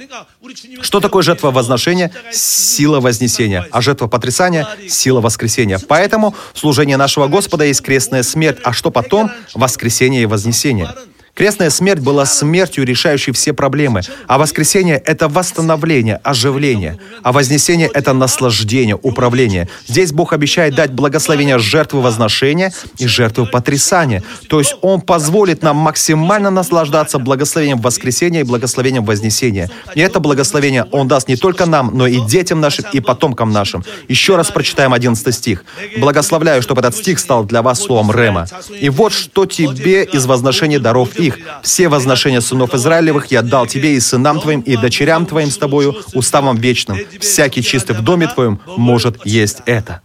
Что 0.80 1.00
такое 1.00 1.22
жертва 1.22 1.50
возношения? 1.50 2.12
Сила 2.32 3.00
вознесения. 3.00 3.66
А 3.70 3.80
жертва 3.80 4.06
потрясания– 4.06 4.68
сила 4.88 5.20
воскресения. 5.20 5.78
Поэтому 5.88 6.34
служение 6.54 6.96
нашего 6.96 7.28
Господа 7.28 7.64
есть 7.64 7.82
крестная 7.82 8.22
смерть, 8.22 8.58
а 8.64 8.72
что 8.72 8.90
потом? 8.90 9.30
Воскресение 9.54 10.22
и 10.22 10.26
вознесение. 10.26 10.90
Крестная 11.36 11.68
смерть 11.68 12.00
была 12.00 12.24
смертью, 12.24 12.86
решающей 12.86 13.30
все 13.30 13.52
проблемы. 13.52 14.00
А 14.26 14.38
воскресение– 14.38 14.96
это 15.04 15.28
восстановление, 15.28 16.18
оживление. 16.24 16.98
А 17.22 17.30
вознесение– 17.30 17.90
это 17.94 18.14
наслаждение, 18.14 18.98
управление. 19.02 19.68
Здесь 19.86 20.12
Бог 20.12 20.32
обещает 20.32 20.74
дать 20.74 20.92
благословение 20.92 21.58
жертвы 21.58 22.00
возношения 22.00 22.72
и 22.96 23.06
жертвы 23.06 23.44
потрясания. 23.44 24.22
То 24.48 24.60
есть 24.60 24.76
Он 24.80 25.02
позволит 25.02 25.62
нам 25.62 25.76
максимально 25.76 26.50
наслаждаться 26.50 27.18
благословением 27.18 27.82
воскресения 27.82 28.40
и 28.40 28.44
благословением 28.44 29.04
вознесения. 29.04 29.70
И 29.94 30.00
это 30.00 30.20
благословение 30.20 30.86
Он 30.90 31.06
даст 31.06 31.28
не 31.28 31.36
только 31.36 31.66
нам, 31.66 31.90
но 31.92 32.06
и 32.06 32.18
детям 32.24 32.62
нашим 32.62 32.86
и 32.94 33.00
потомкам 33.00 33.52
нашим. 33.52 33.84
Еще 34.08 34.36
раз 34.36 34.50
прочитаем 34.50 34.94
11 34.94 35.34
стих. 35.34 35.66
«Благословляю, 35.98 36.62
чтобы 36.62 36.80
этот 36.80 36.96
стих 36.96 37.18
стал 37.18 37.44
для 37.44 37.60
вас 37.60 37.82
словом 37.82 38.10
Рема. 38.10 38.46
И 38.80 38.88
вот 38.88 39.12
что 39.12 39.44
тебе 39.44 40.04
из 40.04 40.24
возношения 40.24 40.78
даров 40.78 41.10
твоих. 41.30 41.62
Все 41.62 41.88
возношения 41.88 42.40
сынов 42.40 42.74
Израилевых 42.74 43.26
я 43.26 43.42
дал 43.42 43.66
тебе 43.66 43.94
и 43.94 44.00
сынам 44.00 44.40
твоим, 44.40 44.60
и 44.60 44.76
дочерям 44.76 45.26
твоим 45.26 45.50
с 45.50 45.58
тобою, 45.58 45.96
уставом 46.14 46.56
вечным. 46.56 46.98
Всякий 47.20 47.62
чистый 47.62 47.96
в 47.96 48.02
доме 48.02 48.28
твоем 48.28 48.60
может 48.66 49.24
есть 49.26 49.58
это». 49.66 50.00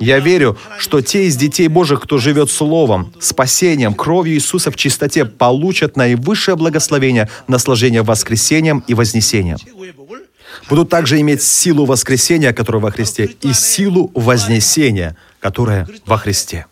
Я 0.00 0.18
верю, 0.18 0.58
что 0.78 1.00
те 1.02 1.26
из 1.26 1.36
детей 1.36 1.68
Божьих, 1.68 2.00
кто 2.00 2.18
живет 2.18 2.50
Словом, 2.50 3.12
спасением, 3.20 3.94
кровью 3.94 4.34
Иисуса 4.34 4.72
в 4.72 4.76
чистоте, 4.76 5.24
получат 5.24 5.96
наивысшее 5.96 6.56
благословение, 6.56 7.30
наслаждение 7.46 8.02
воскресением 8.02 8.82
и 8.88 8.94
вознесением. 8.94 9.58
Будут 10.68 10.88
также 10.88 11.20
иметь 11.20 11.42
силу 11.42 11.84
воскресения, 11.84 12.52
которая 12.52 12.82
во 12.82 12.90
Христе, 12.90 13.36
и 13.40 13.52
силу 13.52 14.10
вознесения, 14.14 15.16
которая 15.38 15.86
во 16.06 16.18
Христе. 16.18 16.66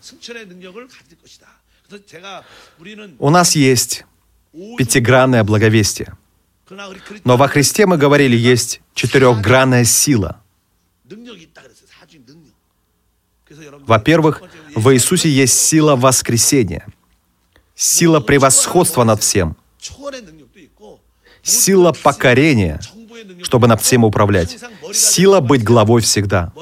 У 3.18 3.30
нас 3.30 3.56
есть 3.56 4.04
пятигранное 4.78 5.44
благовестие. 5.44 6.16
Но 7.24 7.36
во 7.36 7.48
Христе, 7.48 7.86
мы 7.86 7.96
говорили, 7.96 8.36
есть 8.36 8.80
четырехгранная 8.94 9.84
сила. 9.84 10.40
Во-первых, 13.80 14.42
в 14.74 14.94
Иисусе 14.94 15.28
есть 15.28 15.58
сила 15.58 15.96
воскресения, 15.96 16.86
сила 17.74 18.20
превосходства 18.20 19.02
над 19.02 19.20
всем, 19.22 19.56
сила 21.42 21.92
покорения, 21.92 22.80
чтобы 23.42 23.66
над 23.66 23.80
всем 23.82 24.04
управлять, 24.04 24.58
сила 24.92 25.40
быть 25.40 25.64
главой 25.64 26.02
всегда. 26.02 26.52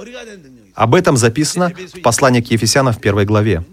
Об 0.74 0.94
этом 0.94 1.16
записано 1.16 1.72
в 1.92 2.00
послании 2.00 2.40
к 2.40 2.50
Ефесянам 2.50 2.94
в 2.94 3.00
первой 3.00 3.26
главе. 3.26 3.64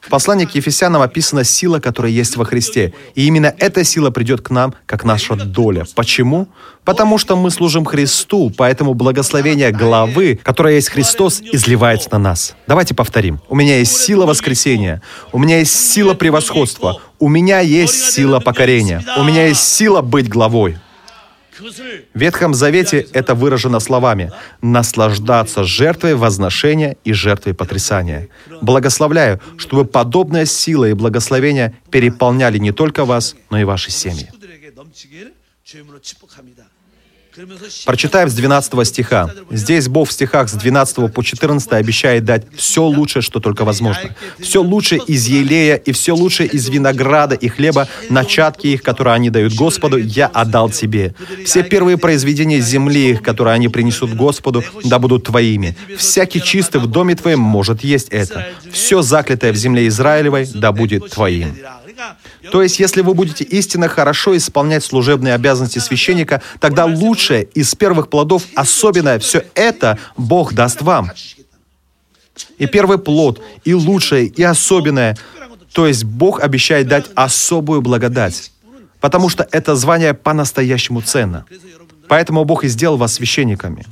В 0.00 0.08
послании 0.08 0.44
к 0.46 0.54
Ефесянам 0.54 1.02
описана 1.02 1.44
сила, 1.44 1.78
которая 1.78 2.12
есть 2.12 2.36
во 2.36 2.44
Христе. 2.44 2.94
И 3.14 3.26
именно 3.26 3.54
эта 3.58 3.84
сила 3.84 4.10
придет 4.10 4.40
к 4.40 4.50
нам, 4.50 4.74
как 4.86 5.04
наша 5.04 5.36
доля. 5.36 5.84
Почему? 5.94 6.48
Потому 6.84 7.18
что 7.18 7.36
мы 7.36 7.50
служим 7.50 7.84
Христу, 7.84 8.52
поэтому 8.56 8.94
благословение 8.94 9.70
главы, 9.70 10.40
которая 10.42 10.74
есть 10.74 10.88
Христос, 10.88 11.40
изливается 11.40 12.08
на 12.12 12.18
нас. 12.18 12.56
Давайте 12.66 12.94
повторим. 12.94 13.40
У 13.48 13.54
меня 13.54 13.78
есть 13.78 13.96
сила 13.96 14.26
воскресения, 14.26 15.00
у 15.30 15.38
меня 15.38 15.58
есть 15.58 15.92
сила 15.92 16.14
превосходства, 16.14 17.00
у 17.18 17.28
меня 17.28 17.60
есть 17.60 18.12
сила 18.12 18.40
покорения, 18.40 19.04
у 19.16 19.22
меня 19.22 19.46
есть 19.46 19.62
сила 19.62 20.00
быть 20.00 20.28
главой. 20.28 20.78
Ветхом 22.14 22.54
Завете 22.54 23.06
это 23.12 23.34
выражено 23.34 23.80
словами 23.80 24.32
«наслаждаться 24.62 25.64
жертвой 25.64 26.14
возношения 26.14 26.96
и 27.04 27.12
жертвой 27.12 27.54
потрясания». 27.54 28.28
Благословляю, 28.62 29.40
чтобы 29.58 29.84
подобная 29.84 30.46
сила 30.46 30.86
и 30.86 30.92
благословение 30.94 31.74
переполняли 31.90 32.58
не 32.58 32.72
только 32.72 33.04
вас, 33.04 33.36
но 33.50 33.60
и 33.60 33.64
ваши 33.64 33.90
семьи. 33.90 34.30
Прочитаем 37.86 38.28
с 38.28 38.34
12 38.34 38.86
стиха. 38.86 39.30
Здесь 39.50 39.88
Бог 39.88 40.08
в 40.08 40.12
стихах 40.12 40.48
с 40.48 40.52
12 40.52 41.12
по 41.12 41.22
14 41.22 41.72
обещает 41.72 42.24
дать 42.24 42.44
все 42.54 42.84
лучшее, 42.84 43.22
что 43.22 43.40
только 43.40 43.64
возможно. 43.64 44.14
Все 44.38 44.62
лучшее 44.62 45.00
из 45.06 45.26
елея 45.26 45.76
и 45.76 45.92
все 45.92 46.14
лучшее 46.14 46.48
из 46.48 46.68
винограда 46.68 47.34
и 47.34 47.48
хлеба, 47.48 47.88
начатки 48.10 48.66
их, 48.66 48.82
которые 48.82 49.14
они 49.14 49.30
дают 49.30 49.54
Господу, 49.54 49.96
я 49.96 50.26
отдал 50.26 50.68
тебе. 50.70 51.14
Все 51.44 51.62
первые 51.62 51.96
произведения 51.96 52.60
земли 52.60 53.12
их, 53.12 53.22
которые 53.22 53.54
они 53.54 53.68
принесут 53.68 54.12
Господу, 54.14 54.62
да 54.84 54.98
будут 54.98 55.24
твоими. 55.24 55.76
Всякий 55.96 56.42
чистый 56.42 56.80
в 56.80 56.86
доме 56.86 57.14
твоем 57.14 57.40
может 57.40 57.82
есть 57.82 58.08
это. 58.10 58.48
Все 58.70 59.00
заклятое 59.00 59.52
в 59.52 59.56
земле 59.56 59.88
Израилевой, 59.88 60.46
да 60.52 60.72
будет 60.72 61.10
твоим. 61.10 61.56
То 62.50 62.62
есть, 62.62 62.78
если 62.80 63.02
вы 63.02 63.14
будете 63.14 63.44
истинно 63.44 63.88
хорошо 63.88 64.36
исполнять 64.36 64.84
служебные 64.84 65.34
обязанности 65.34 65.78
священника, 65.78 66.42
тогда 66.60 66.84
лучшее 66.84 67.44
из 67.54 67.74
первых 67.74 68.08
плодов, 68.08 68.44
особенное 68.54 69.18
все 69.18 69.44
это, 69.54 69.98
Бог 70.16 70.52
даст 70.52 70.82
вам. 70.82 71.10
И 72.58 72.66
первый 72.66 72.98
плод, 72.98 73.42
и 73.64 73.74
лучшее, 73.74 74.26
и 74.26 74.42
особенное, 74.42 75.16
то 75.72 75.86
есть 75.86 76.04
Бог 76.04 76.40
обещает 76.40 76.88
дать 76.88 77.06
особую 77.14 77.82
благодать, 77.82 78.52
потому 79.00 79.28
что 79.28 79.46
это 79.50 79.74
звание 79.76 80.14
по-настоящему 80.14 81.00
ценно. 81.00 81.44
Поэтому 82.08 82.44
Бог 82.44 82.64
и 82.64 82.68
сделал 82.68 82.96
вас 82.96 83.14
священниками. 83.14 83.84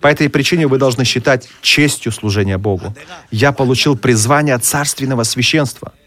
По 0.00 0.08
этой 0.08 0.28
причине 0.28 0.66
вы 0.66 0.78
должны 0.78 1.04
считать 1.04 1.48
честью 1.60 2.10
служения 2.10 2.58
Богу. 2.58 2.94
Я 3.30 3.52
получил 3.52 3.96
призвание 3.96 4.58
царственного 4.58 5.22
священства— 5.22 5.92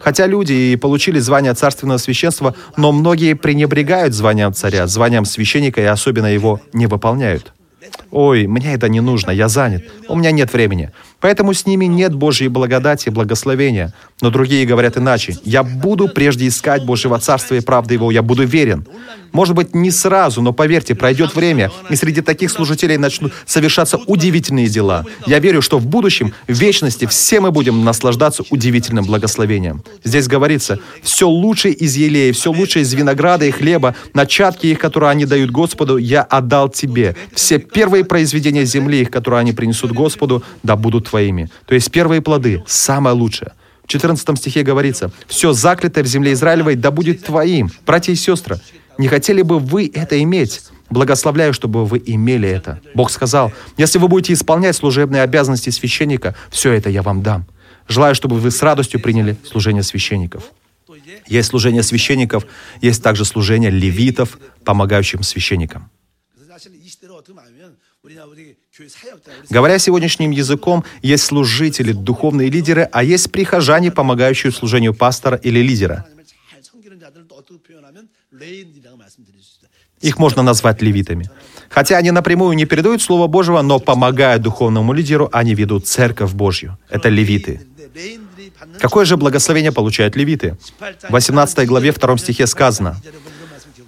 Хотя 0.00 0.26
люди 0.26 0.52
и 0.52 0.76
получили 0.76 1.18
звание 1.18 1.54
царственного 1.54 1.98
священства, 1.98 2.54
но 2.76 2.92
многие 2.92 3.34
пренебрегают 3.34 4.14
званием 4.14 4.52
царя, 4.52 4.86
званием 4.86 5.24
священника 5.24 5.80
и 5.80 5.84
особенно 5.84 6.26
его 6.26 6.60
не 6.72 6.86
выполняют. 6.86 7.52
Ой, 8.10 8.46
мне 8.46 8.74
это 8.74 8.88
не 8.88 9.00
нужно, 9.00 9.30
я 9.30 9.48
занят, 9.48 9.82
у 10.08 10.16
меня 10.16 10.30
нет 10.30 10.52
времени. 10.52 10.90
Поэтому 11.20 11.54
с 11.54 11.66
ними 11.66 11.86
нет 11.86 12.14
Божьей 12.14 12.48
благодати 12.48 13.08
и 13.08 13.10
благословения. 13.10 13.92
Но 14.20 14.30
другие 14.30 14.66
говорят 14.66 14.96
иначе. 14.96 15.36
Я 15.44 15.62
буду 15.62 16.08
прежде 16.08 16.46
искать 16.46 16.84
Божьего 16.84 17.18
Царства 17.18 17.54
и 17.54 17.60
правды 17.60 17.94
Его, 17.94 18.10
я 18.10 18.22
буду 18.22 18.44
верен. 18.44 18.86
Может 19.34 19.56
быть, 19.56 19.74
не 19.74 19.90
сразу, 19.90 20.40
но 20.40 20.52
поверьте, 20.52 20.94
пройдет 20.94 21.34
время, 21.34 21.72
и 21.90 21.96
среди 21.96 22.20
таких 22.20 22.52
служителей 22.52 22.96
начнут 22.96 23.32
совершаться 23.46 23.98
удивительные 24.06 24.68
дела. 24.68 25.04
Я 25.26 25.40
верю, 25.40 25.60
что 25.60 25.78
в 25.78 25.86
будущем, 25.86 26.32
в 26.46 26.52
вечности, 26.52 27.06
все 27.06 27.40
мы 27.40 27.50
будем 27.50 27.84
наслаждаться 27.84 28.44
удивительным 28.50 29.04
благословением. 29.04 29.82
Здесь 30.04 30.28
говорится, 30.28 30.78
все 31.02 31.28
лучшее 31.28 31.74
из 31.74 31.96
елея, 31.96 32.32
все 32.32 32.52
лучшее 32.52 32.84
из 32.84 32.94
винограда 32.94 33.44
и 33.44 33.50
хлеба, 33.50 33.96
начатки 34.14 34.68
их, 34.68 34.78
которые 34.78 35.10
они 35.10 35.26
дают 35.26 35.50
Господу, 35.50 35.96
я 35.96 36.22
отдал 36.22 36.68
тебе. 36.68 37.16
Все 37.34 37.58
первые 37.58 38.04
произведения 38.04 38.64
земли 38.64 39.00
их, 39.00 39.10
которые 39.10 39.40
они 39.40 39.52
принесут 39.52 39.90
Господу, 39.90 40.44
да 40.62 40.76
будут 40.76 41.10
твоими. 41.10 41.50
То 41.66 41.74
есть 41.74 41.90
первые 41.90 42.22
плоды, 42.22 42.62
самое 42.68 43.16
лучшее. 43.16 43.52
В 43.84 43.88
14 43.88 44.38
стихе 44.38 44.62
говорится, 44.62 45.10
«Все 45.26 45.52
заклятое 45.52 46.04
в 46.04 46.06
земле 46.06 46.32
Израилевой 46.32 46.74
да 46.74 46.90
будет 46.90 47.24
твоим». 47.24 47.70
Братья 47.84 48.12
и 48.12 48.16
сестры, 48.16 48.58
не 48.98 49.08
хотели 49.08 49.42
бы 49.42 49.58
вы 49.58 49.90
это 49.92 50.22
иметь? 50.22 50.62
Благословляю, 50.90 51.52
чтобы 51.52 51.84
вы 51.86 52.02
имели 52.04 52.48
это. 52.48 52.80
Бог 52.94 53.10
сказал, 53.10 53.52
если 53.76 53.98
вы 53.98 54.08
будете 54.08 54.32
исполнять 54.32 54.76
служебные 54.76 55.22
обязанности 55.22 55.70
священника, 55.70 56.34
все 56.50 56.72
это 56.72 56.90
я 56.90 57.02
вам 57.02 57.22
дам. 57.22 57.46
Желаю, 57.88 58.14
чтобы 58.14 58.36
вы 58.36 58.50
с 58.50 58.62
радостью 58.62 59.00
приняли 59.00 59.36
служение 59.44 59.82
священников. 59.82 60.44
Есть 61.26 61.48
служение 61.48 61.82
священников, 61.82 62.46
есть 62.80 63.02
также 63.02 63.24
служение 63.24 63.70
левитов, 63.70 64.38
помогающим 64.64 65.22
священникам. 65.22 65.90
Говоря 69.50 69.78
сегодняшним 69.78 70.30
языком, 70.30 70.84
есть 71.02 71.24
служители, 71.24 71.92
духовные 71.92 72.50
лидеры, 72.50 72.88
а 72.92 73.02
есть 73.02 73.32
прихожане, 73.32 73.90
помогающие 73.90 74.52
служению 74.52 74.94
пастора 74.94 75.36
или 75.36 75.60
лидера. 75.60 76.06
Их 80.04 80.18
можно 80.18 80.42
назвать 80.42 80.82
левитами. 80.82 81.30
Хотя 81.70 81.96
они 81.96 82.10
напрямую 82.10 82.54
не 82.56 82.66
передают 82.66 83.00
Слово 83.00 83.26
Божьего, 83.26 83.62
но 83.62 83.78
помогая 83.78 84.38
духовному 84.38 84.92
лидеру, 84.92 85.30
они 85.32 85.54
ведут 85.54 85.86
церковь 85.86 86.32
Божью. 86.32 86.76
Это 86.90 87.08
левиты. 87.08 87.60
Какое 88.80 89.06
же 89.06 89.16
благословение 89.16 89.72
получают 89.72 90.14
левиты? 90.14 90.58
В 91.08 91.12
18 91.12 91.66
главе 91.66 91.92
2 91.92 92.18
стихе 92.18 92.46
сказано, 92.46 92.96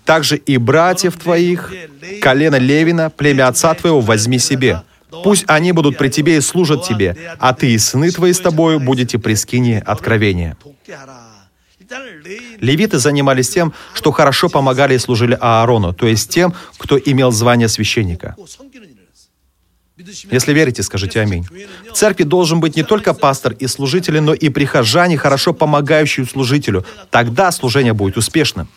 «Также 0.07 0.37
и 0.38 0.57
братьев 0.57 1.16
твоих, 1.16 1.74
колено 2.22 2.57
Левина, 2.57 3.11
племя 3.11 3.48
отца 3.48 3.74
твоего 3.74 4.00
возьми 4.00 4.38
себе. 4.38 4.83
Пусть 5.22 5.44
они 5.48 5.72
будут 5.72 5.98
при 5.98 6.09
тебе 6.09 6.38
и 6.38 6.40
служат 6.40 6.85
тебе, 6.88 7.14
а 7.38 7.52
ты 7.52 7.72
и 7.72 7.79
сыны 7.79 8.11
твои 8.11 8.33
с 8.33 8.40
тобою 8.40 8.81
будете 8.81 9.18
при 9.18 9.35
скине 9.35 9.81
откровения». 9.81 10.57
Левиты 12.60 12.98
занимались 12.98 13.48
тем, 13.50 13.72
что 13.94 14.12
хорошо 14.12 14.48
помогали 14.48 14.94
и 14.94 14.98
служили 14.98 15.36
Аарону, 15.40 15.92
то 15.92 16.06
есть 16.06 16.30
тем, 16.30 16.54
кто 16.78 16.98
имел 16.98 17.30
звание 17.32 17.68
священника. 17.68 18.36
Если 20.30 20.52
верите, 20.52 20.82
скажите 20.82 21.20
аминь. 21.20 21.46
В 21.90 21.94
церкви 21.94 22.24
должен 22.24 22.60
быть 22.60 22.76
не 22.76 22.82
только 22.82 23.14
пастор 23.14 23.52
и 23.52 23.66
служители, 23.66 24.18
но 24.18 24.34
и 24.34 24.50
прихожане, 24.50 25.16
хорошо 25.16 25.54
помогающие 25.54 26.26
служителю. 26.26 26.84
Тогда 27.10 27.50
служение 27.50 27.94
будет 27.94 28.16
успешным. 28.16 28.68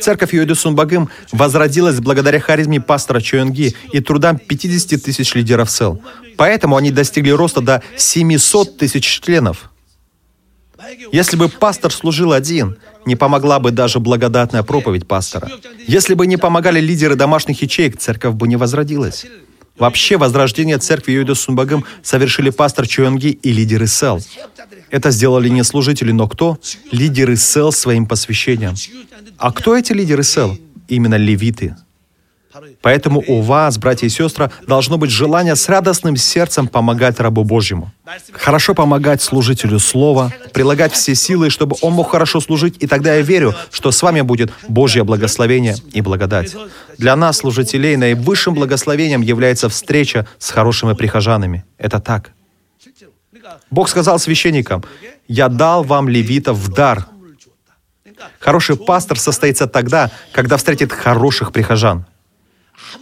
Церковь 0.00 0.34
Йоиду 0.34 0.54
Сунбагым 0.54 1.08
возродилась 1.32 2.00
благодаря 2.00 2.40
харизме 2.40 2.80
пастора 2.80 3.20
Чоенги 3.20 3.74
и 3.92 4.00
трудам 4.00 4.38
50 4.38 5.02
тысяч 5.02 5.34
лидеров 5.34 5.70
СЭЛ. 5.70 6.02
Поэтому 6.36 6.76
они 6.76 6.90
достигли 6.90 7.30
роста 7.30 7.60
до 7.60 7.82
700 7.96 8.76
тысяч 8.76 9.20
членов. 9.22 9.70
Если 11.12 11.36
бы 11.36 11.48
пастор 11.48 11.92
служил 11.92 12.32
один, 12.32 12.76
не 13.06 13.16
помогла 13.16 13.58
бы 13.58 13.70
даже 13.70 14.00
благодатная 14.00 14.62
проповедь 14.62 15.06
пастора. 15.06 15.50
Если 15.86 16.14
бы 16.14 16.26
не 16.26 16.36
помогали 16.36 16.80
лидеры 16.80 17.14
домашних 17.14 17.62
ячеек, 17.62 17.98
церковь 17.98 18.34
бы 18.34 18.46
не 18.48 18.56
возродилась. 18.56 19.26
Вообще, 19.78 20.16
возрождение 20.16 20.78
церкви 20.78 21.12
Йоида 21.12 21.34
Сунбагым 21.34 21.84
совершили 22.02 22.50
пастор 22.50 22.86
Чуэнги 22.86 23.28
и 23.28 23.52
лидеры 23.52 23.86
СЭЛ. 23.86 24.20
Это 24.90 25.10
сделали 25.10 25.48
не 25.48 25.64
служители, 25.64 26.12
но 26.12 26.28
кто? 26.28 26.58
Лидеры 26.90 27.36
СЭЛ 27.36 27.72
своим 27.72 28.06
посвящением. 28.06 28.74
А 29.36 29.52
кто 29.52 29.76
эти 29.76 29.92
лидеры 29.92 30.22
СЭЛ? 30.22 30.58
Именно 30.88 31.16
левиты. 31.16 31.76
Поэтому 32.82 33.22
у 33.26 33.40
вас, 33.40 33.78
братья 33.78 34.06
и 34.06 34.10
сестры, 34.10 34.50
должно 34.66 34.98
быть 34.98 35.10
желание 35.10 35.56
с 35.56 35.68
радостным 35.68 36.16
сердцем 36.16 36.68
помогать 36.68 37.20
рабу 37.20 37.44
Божьему. 37.44 37.92
Хорошо 38.32 38.74
помогать 38.74 39.22
служителю 39.22 39.78
слова, 39.78 40.32
прилагать 40.52 40.92
все 40.92 41.14
силы, 41.14 41.50
чтобы 41.50 41.76
он 41.82 41.94
мог 41.94 42.10
хорошо 42.10 42.40
служить, 42.40 42.76
и 42.80 42.86
тогда 42.86 43.14
я 43.14 43.22
верю, 43.22 43.54
что 43.70 43.90
с 43.90 44.02
вами 44.02 44.20
будет 44.20 44.52
Божье 44.68 45.04
благословение 45.04 45.76
и 45.92 46.00
благодать. 46.00 46.54
Для 46.98 47.16
нас, 47.16 47.38
служителей, 47.38 47.96
наивысшим 47.96 48.54
благословением 48.54 49.22
является 49.22 49.68
встреча 49.68 50.26
с 50.38 50.50
хорошими 50.50 50.94
прихожанами. 50.94 51.64
Это 51.78 52.00
так. 52.00 52.32
Бог 53.70 53.88
сказал 53.88 54.18
священникам, 54.18 54.84
«Я 55.28 55.48
дал 55.48 55.84
вам 55.84 56.08
левитов 56.08 56.56
в 56.56 56.72
дар». 56.72 57.06
Хороший 58.40 58.76
пастор 58.76 59.18
состоится 59.18 59.66
тогда, 59.66 60.10
когда 60.32 60.56
встретит 60.56 60.92
хороших 60.92 61.52
прихожан. 61.52 62.06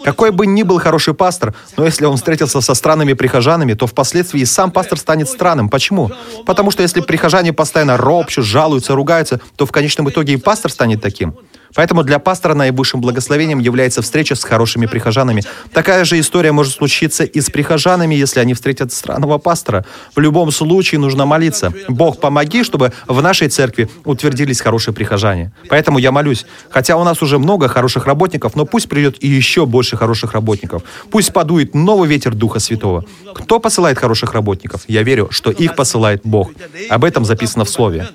Какой 0.02 0.30
бы 0.30 0.46
ни 0.46 0.62
был 0.62 0.78
хороший 0.78 1.14
пастор, 1.14 1.54
но 1.76 1.84
если 1.84 2.04
он 2.04 2.16
встретился 2.16 2.60
со 2.60 2.74
странными 2.74 3.12
прихожанами, 3.12 3.74
то 3.74 3.86
впоследствии 3.86 4.40
и 4.40 4.44
сам 4.44 4.70
пастор 4.70 4.98
станет 4.98 5.28
странным. 5.28 5.68
Почему? 5.68 6.10
Потому 6.46 6.70
что 6.70 6.82
если 6.82 7.00
прихожане 7.00 7.52
постоянно 7.52 7.96
ропщут, 7.96 8.44
жалуются, 8.44 8.94
ругаются, 8.94 9.40
то 9.56 9.66
в 9.66 9.72
конечном 9.72 10.08
итоге 10.08 10.34
и 10.34 10.36
пастор 10.36 10.70
станет 10.70 11.00
таким. 11.00 11.34
Поэтому 11.74 12.02
для 12.04 12.18
пастора 12.18 12.54
наивысшим 12.54 13.00
благословением 13.00 13.58
является 13.58 14.02
встреча 14.02 14.34
с 14.34 14.44
хорошими 14.44 14.86
прихожанами. 14.86 15.42
Такая 15.72 16.04
же 16.04 16.18
история 16.20 16.52
может 16.52 16.74
случиться 16.74 17.24
и 17.24 17.40
с 17.40 17.50
прихожанами, 17.50 18.14
если 18.14 18.40
они 18.40 18.54
встретят 18.54 18.92
странного 18.92 19.38
пастора. 19.38 19.84
В 20.14 20.20
любом 20.20 20.50
случае 20.50 21.00
нужно 21.00 21.26
молиться. 21.26 21.72
Бог, 21.88 22.20
помоги, 22.20 22.62
чтобы 22.62 22.92
в 23.06 23.20
нашей 23.22 23.48
церкви 23.48 23.88
утвердились 24.04 24.60
хорошие 24.60 24.94
прихожане. 24.94 25.52
Поэтому 25.68 25.98
я 25.98 26.12
молюсь. 26.12 26.46
Хотя 26.70 26.96
у 26.96 27.04
нас 27.04 27.22
уже 27.22 27.38
много 27.38 27.68
хороших 27.68 28.06
работников, 28.06 28.54
но 28.54 28.64
пусть 28.64 28.88
придет 28.88 29.16
и 29.20 29.28
еще 29.28 29.66
больше 29.66 29.96
хороших 29.96 30.32
работников. 30.32 30.82
Пусть 31.10 31.32
подует 31.32 31.74
новый 31.74 32.08
ветер 32.08 32.34
Духа 32.34 32.60
Святого. 32.60 33.04
Кто 33.34 33.58
посылает 33.58 33.98
хороших 33.98 34.34
работников? 34.34 34.82
Я 34.88 35.02
верю, 35.02 35.28
что 35.30 35.50
их 35.50 35.74
посылает 35.76 36.20
Бог. 36.24 36.52
Об 36.88 37.04
этом 37.04 37.24
записано 37.24 37.64
в 37.64 37.68
Слове. 37.68 38.08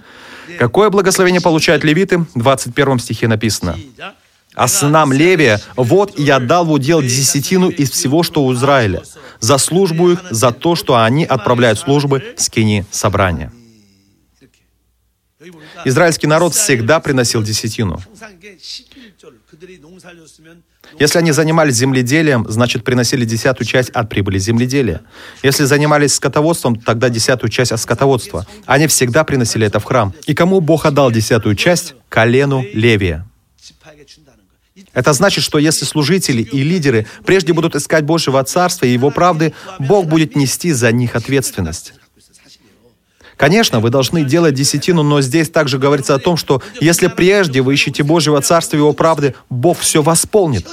Какое 0.58 0.90
благословение 0.90 1.42
получают 1.42 1.84
левиты? 1.84 2.20
В 2.20 2.40
21 2.40 3.00
стихе 3.00 3.28
написано. 3.28 3.78
«А 4.56 4.68
сынам 4.68 5.14
Левия, 5.14 5.62
вот 5.76 6.18
я 6.18 6.40
дал 6.40 6.66
в 6.66 6.72
удел 6.72 7.02
десятину 7.02 7.70
из 7.70 7.92
всего, 7.92 8.24
что 8.24 8.44
у 8.44 8.54
Израиля, 8.54 9.04
за 9.40 9.58
службу 9.58 10.12
их, 10.12 10.24
за 10.32 10.52
то, 10.52 10.76
что 10.76 10.98
они 11.02 11.24
отправляют 11.24 11.80
службы 11.80 12.36
в 12.36 12.42
скини 12.42 12.86
собрания». 12.92 13.52
Израильский 15.86 16.28
народ 16.28 16.54
всегда 16.54 17.00
приносил 17.00 17.42
десятину. 17.42 18.02
Если 21.00 21.18
они 21.18 21.32
занимались 21.32 21.76
земледелием, 21.76 22.46
значит 22.50 22.84
приносили 22.84 23.26
десятую 23.26 23.68
часть 23.68 23.90
от 23.90 24.10
прибыли 24.10 24.40
земледелия. 24.40 25.02
Если 25.44 25.66
занимались 25.66 26.16
скотоводством, 26.16 26.76
тогда 26.76 27.10
десятую 27.10 27.50
часть 27.50 27.72
от 27.72 27.80
скотоводства. 27.80 28.46
Они 28.66 28.88
всегда 28.88 29.24
приносили 29.24 29.68
это 29.68 29.80
в 29.80 29.84
храм. 29.84 30.14
И 30.28 30.34
кому 30.34 30.62
Бог 30.62 30.86
отдал 30.86 31.12
десятую 31.12 31.56
часть? 31.56 31.96
Колену 32.10 32.66
Левия. 32.74 33.26
Это 34.94 35.14
значит, 35.14 35.44
что 35.44 35.60
если 35.60 35.86
служители 35.86 36.42
и 36.42 36.64
лидеры 36.64 37.06
прежде 37.26 37.54
будут 37.54 37.76
искать 37.76 38.06
Божьего 38.06 38.44
Царства 38.44 38.86
и 38.86 38.94
Его 38.94 39.12
правды, 39.12 39.54
Бог 39.78 40.08
будет 40.08 40.36
нести 40.36 40.72
за 40.72 40.92
них 40.92 41.16
ответственность. 41.16 41.94
Конечно, 43.40 43.80
вы 43.80 43.90
должны 43.90 44.26
делать 44.26 44.54
десятину, 44.54 45.02
но 45.02 45.22
здесь 45.22 45.50
также 45.50 45.80
говорится 45.80 46.14
о 46.14 46.20
том, 46.20 46.36
что 46.36 46.62
если 46.82 47.08
прежде 47.08 47.62
вы 47.62 47.74
ищете 47.74 48.04
Божьего 48.04 48.42
Царства 48.42 48.76
и 48.76 48.80
Его 48.80 48.92
правды, 48.92 49.34
Бог 49.50 49.80
все 49.80 50.02
восполнит. 50.02 50.68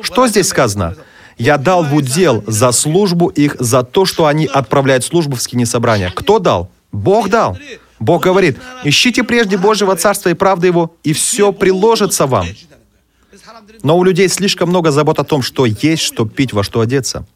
Что 0.00 0.26
здесь 0.26 0.48
сказано? 0.48 0.96
Я 1.36 1.58
дал 1.58 1.84
в 1.84 1.94
удел 1.94 2.42
за 2.46 2.72
службу 2.72 3.28
их, 3.28 3.56
за 3.60 3.82
то, 3.82 4.06
что 4.06 4.24
они 4.24 4.46
отправляют 4.46 5.04
службу 5.04 5.36
в 5.36 5.42
скине 5.42 5.66
собрания. 5.66 6.10
Кто 6.16 6.38
дал? 6.38 6.70
Бог 6.92 7.28
дал. 7.28 7.58
Бог 8.00 8.22
говорит, 8.22 8.56
ищите 8.82 9.22
прежде 9.22 9.58
Божьего 9.58 9.96
Царства 9.96 10.30
и 10.30 10.34
правды 10.34 10.68
Его, 10.68 10.96
и 11.02 11.12
все 11.12 11.52
приложится 11.52 12.26
вам. 12.26 12.46
Но 13.82 13.98
у 13.98 14.04
людей 14.04 14.28
слишком 14.28 14.70
много 14.70 14.90
забот 14.90 15.18
о 15.18 15.24
том, 15.24 15.42
что 15.42 15.66
есть, 15.66 16.04
что 16.04 16.24
пить, 16.24 16.54
во 16.54 16.64
что 16.64 16.80
одеться. 16.80 17.26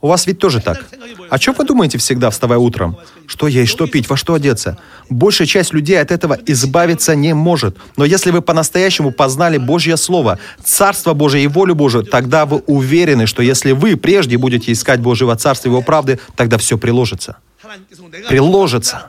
У 0.00 0.08
вас 0.08 0.26
ведь 0.26 0.38
тоже 0.38 0.60
так. 0.60 0.84
О 1.30 1.38
чем 1.38 1.54
вы 1.56 1.64
думаете 1.64 1.98
всегда, 1.98 2.30
вставая 2.30 2.58
утром? 2.58 2.96
Что 3.26 3.46
есть, 3.46 3.70
что 3.70 3.86
пить, 3.86 4.08
во 4.08 4.16
что 4.16 4.34
одеться? 4.34 4.78
Большая 5.10 5.46
часть 5.46 5.72
людей 5.72 6.00
от 6.00 6.10
этого 6.10 6.38
избавиться 6.46 7.14
не 7.14 7.34
может. 7.34 7.76
Но 7.96 8.04
если 8.04 8.30
вы 8.30 8.42
по-настоящему 8.42 9.12
познали 9.12 9.58
Божье 9.58 9.96
Слово, 9.96 10.38
Царство 10.64 11.14
Божие 11.14 11.44
и 11.44 11.46
волю 11.46 11.74
Божию, 11.74 12.04
тогда 12.04 12.46
вы 12.46 12.58
уверены, 12.66 13.26
что 13.26 13.42
если 13.42 13.72
вы 13.72 13.96
прежде 13.96 14.38
будете 14.38 14.72
искать 14.72 15.00
Божьего 15.00 15.36
Царства 15.36 15.68
и 15.68 15.70
Его 15.70 15.82
правды, 15.82 16.18
тогда 16.34 16.58
все 16.58 16.76
приложится. 16.76 17.36
Приложится. 18.28 19.08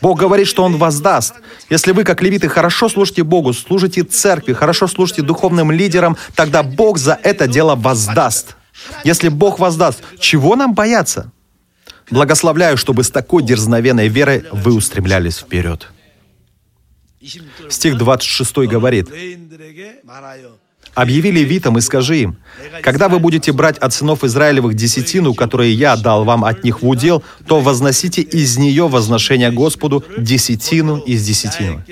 Бог 0.00 0.18
говорит, 0.18 0.46
что 0.46 0.64
Он 0.64 0.76
воздаст. 0.76 1.34
Если 1.70 1.92
вы, 1.92 2.04
как 2.04 2.22
левиты, 2.22 2.48
хорошо 2.48 2.88
служите 2.88 3.22
Богу, 3.22 3.52
служите 3.52 4.02
церкви, 4.02 4.52
хорошо 4.52 4.88
служите 4.88 5.22
духовным 5.22 5.70
лидерам, 5.70 6.16
тогда 6.34 6.62
Бог 6.62 6.98
за 6.98 7.18
это 7.22 7.46
дело 7.46 7.76
воздаст. 7.76 8.56
Если 9.04 9.28
Бог 9.28 9.58
воздаст, 9.58 10.02
чего 10.18 10.56
нам 10.56 10.74
бояться? 10.74 11.32
Благословляю, 12.10 12.76
чтобы 12.76 13.04
с 13.04 13.10
такой 13.10 13.42
дерзновенной 13.42 14.08
верой 14.08 14.44
вы 14.52 14.74
устремлялись 14.74 15.38
вперед. 15.38 15.88
Стих 17.68 17.98
26 17.98 18.56
говорит, 18.66 19.08
«Объяви 20.94 21.30
левитам 21.30 21.78
и 21.78 21.80
скажи 21.80 22.18
им, 22.18 22.38
когда 22.82 23.08
вы 23.08 23.20
будете 23.20 23.52
брать 23.52 23.78
от 23.78 23.92
сынов 23.92 24.24
Израилевых 24.24 24.74
десятину, 24.74 25.34
которые 25.34 25.72
я 25.72 25.96
дал 25.96 26.24
вам 26.24 26.44
от 26.44 26.64
них 26.64 26.82
в 26.82 26.88
удел, 26.88 27.22
то 27.46 27.60
возносите 27.60 28.22
из 28.22 28.56
нее 28.56 28.88
возношение 28.88 29.52
Господу 29.52 30.04
десятину 30.18 30.98
из 30.98 31.24
десятины». 31.24 31.84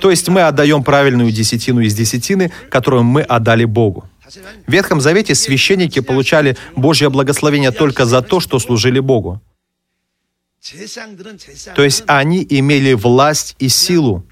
То 0.00 0.10
есть 0.10 0.28
мы 0.28 0.42
отдаем 0.42 0.84
правильную 0.84 1.32
десятину 1.32 1.80
из 1.80 1.94
десятины, 1.94 2.52
которую 2.70 3.02
мы 3.02 3.22
отдали 3.22 3.64
Богу. 3.64 4.08
В 4.66 4.72
Ветхом 4.72 5.00
Завете 5.00 5.34
священники 5.34 6.00
получали 6.00 6.56
Божье 6.76 7.08
благословение 7.08 7.70
только 7.70 8.04
за 8.04 8.22
то, 8.22 8.40
что 8.40 8.58
служили 8.58 9.00
Богу. 9.00 9.40
То 11.74 11.82
есть 11.82 12.04
они 12.06 12.46
имели 12.48 12.92
власть 12.92 13.56
и 13.58 13.68
силу. 13.68 14.24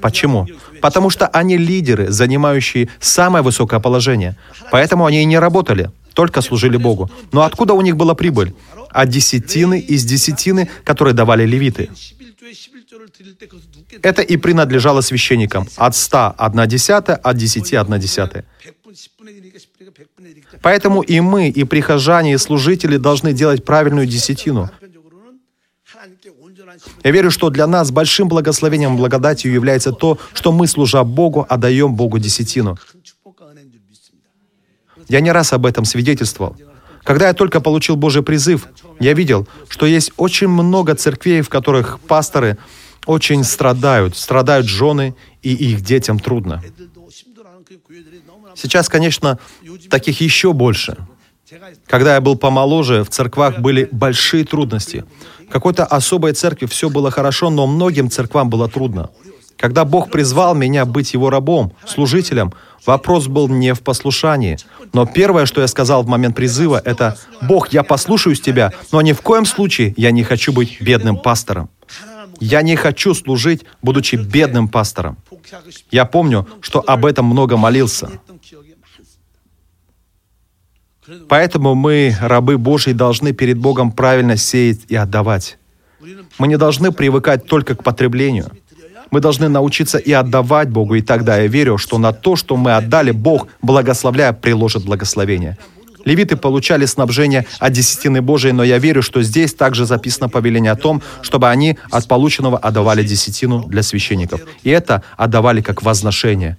Почему? 0.00 0.48
Потому 0.80 1.10
что 1.10 1.28
они 1.28 1.56
лидеры, 1.56 2.10
занимающие 2.10 2.88
самое 2.98 3.44
высокое 3.44 3.78
положение. 3.78 4.36
Поэтому 4.70 5.06
они 5.06 5.22
и 5.22 5.26
не 5.26 5.38
работали, 5.38 5.90
только 6.14 6.40
служили 6.40 6.76
Богу. 6.76 7.10
Но 7.30 7.42
откуда 7.42 7.74
у 7.74 7.82
них 7.82 7.96
была 7.96 8.14
прибыль? 8.14 8.54
От 8.90 9.10
десятины 9.10 9.78
из 9.78 10.04
десятины, 10.04 10.68
которые 10.82 11.14
давали 11.14 11.44
левиты. 11.46 11.90
Это 14.02 14.22
и 14.22 14.36
принадлежало 14.36 15.00
священникам. 15.00 15.68
От 15.76 15.96
ста 15.96 16.30
одна 16.30 16.66
десятая, 16.66 17.16
от 17.16 17.36
десяти 17.36 17.76
одна 17.76 17.98
десятая. 17.98 18.44
Поэтому 20.62 21.02
и 21.02 21.20
мы, 21.20 21.48
и 21.48 21.64
прихожане, 21.64 22.34
и 22.34 22.38
служители 22.38 22.96
должны 22.96 23.32
делать 23.32 23.64
правильную 23.64 24.06
десятину. 24.06 24.70
Я 27.02 27.10
верю, 27.10 27.30
что 27.30 27.50
для 27.50 27.66
нас 27.66 27.90
большим 27.90 28.28
благословением 28.28 28.94
и 28.94 28.98
благодатью 28.98 29.52
является 29.52 29.92
то, 29.92 30.18
что 30.32 30.52
мы, 30.52 30.66
служа 30.66 31.04
Богу, 31.04 31.46
отдаем 31.48 31.94
Богу 31.94 32.18
десятину. 32.18 32.76
Я 35.08 35.20
не 35.20 35.32
раз 35.32 35.52
об 35.52 35.66
этом 35.66 35.84
свидетельствовал. 35.84 36.56
Когда 37.06 37.28
я 37.28 37.34
только 37.34 37.60
получил 37.60 37.94
Божий 37.96 38.22
призыв, 38.22 38.66
я 38.98 39.14
видел, 39.14 39.46
что 39.68 39.86
есть 39.86 40.10
очень 40.16 40.48
много 40.48 40.94
церквей, 40.96 41.40
в 41.40 41.48
которых 41.48 42.00
пасторы 42.00 42.58
очень 43.06 43.44
страдают, 43.44 44.16
страдают 44.16 44.66
жены, 44.66 45.14
и 45.40 45.54
их 45.54 45.82
детям 45.82 46.18
трудно. 46.18 46.62
Сейчас, 48.56 48.88
конечно, 48.88 49.38
таких 49.88 50.20
еще 50.20 50.52
больше. 50.52 50.96
Когда 51.86 52.14
я 52.14 52.20
был 52.20 52.36
помоложе, 52.36 53.04
в 53.04 53.10
церквах 53.10 53.60
были 53.60 53.88
большие 53.92 54.44
трудности. 54.44 55.04
В 55.48 55.52
какой-то 55.52 55.84
особой 55.84 56.32
церкви 56.32 56.66
все 56.66 56.90
было 56.90 57.12
хорошо, 57.12 57.50
но 57.50 57.68
многим 57.68 58.10
церквам 58.10 58.50
было 58.50 58.68
трудно. 58.68 59.10
Когда 59.58 59.84
Бог 59.84 60.10
призвал 60.10 60.54
меня 60.54 60.84
быть 60.84 61.14
Его 61.14 61.30
рабом, 61.30 61.72
служителем, 61.86 62.52
вопрос 62.84 63.26
был 63.26 63.48
не 63.48 63.74
в 63.74 63.80
послушании. 63.80 64.58
Но 64.92 65.06
первое, 65.06 65.46
что 65.46 65.60
я 65.60 65.66
сказал 65.66 66.02
в 66.02 66.08
момент 66.08 66.36
призыва, 66.36 66.80
это 66.84 67.16
«Бог, 67.42 67.68
я 67.72 67.82
послушаюсь 67.82 68.40
Тебя, 68.40 68.72
но 68.92 69.00
ни 69.00 69.12
в 69.12 69.22
коем 69.22 69.46
случае 69.46 69.94
я 69.96 70.10
не 70.10 70.24
хочу 70.24 70.52
быть 70.52 70.80
бедным 70.80 71.16
пастором». 71.16 71.70
Я 72.38 72.60
не 72.60 72.76
хочу 72.76 73.14
служить, 73.14 73.64
будучи 73.80 74.16
бедным 74.16 74.68
пастором. 74.68 75.16
Я 75.90 76.04
помню, 76.04 76.46
что 76.60 76.84
об 76.86 77.06
этом 77.06 77.24
много 77.24 77.56
молился. 77.56 78.10
Поэтому 81.28 81.74
мы, 81.74 82.14
рабы 82.20 82.58
Божьи, 82.58 82.92
должны 82.92 83.32
перед 83.32 83.56
Богом 83.56 83.90
правильно 83.90 84.36
сеять 84.36 84.80
и 84.88 84.96
отдавать. 84.96 85.56
Мы 86.38 86.48
не 86.48 86.58
должны 86.58 86.92
привыкать 86.92 87.46
только 87.46 87.74
к 87.74 87.82
потреблению. 87.82 88.50
Мы 89.10 89.20
должны 89.20 89.48
научиться 89.48 89.98
и 89.98 90.12
отдавать 90.12 90.68
Богу, 90.68 90.94
и 90.94 91.02
тогда 91.02 91.38
я 91.38 91.46
верю, 91.46 91.78
что 91.78 91.98
на 91.98 92.12
то, 92.12 92.36
что 92.36 92.56
мы 92.56 92.74
отдали, 92.76 93.12
Бог, 93.12 93.48
благословляя, 93.62 94.32
приложит 94.32 94.84
благословение. 94.84 95.56
Левиты 96.06 96.36
получали 96.36 96.86
снабжение 96.86 97.46
от 97.58 97.72
десятины 97.72 98.22
Божией, 98.22 98.52
но 98.52 98.62
я 98.62 98.78
верю, 98.78 99.02
что 99.02 99.22
здесь 99.22 99.52
также 99.54 99.86
записано 99.86 100.28
повеление 100.28 100.70
о 100.70 100.76
том, 100.76 101.02
чтобы 101.20 101.48
они 101.48 101.78
от 101.90 102.06
полученного 102.06 102.58
отдавали 102.58 103.02
десятину 103.02 103.64
для 103.66 103.82
священников. 103.82 104.40
И 104.62 104.70
это 104.70 105.02
отдавали 105.16 105.62
как 105.62 105.82
возношение. 105.82 106.58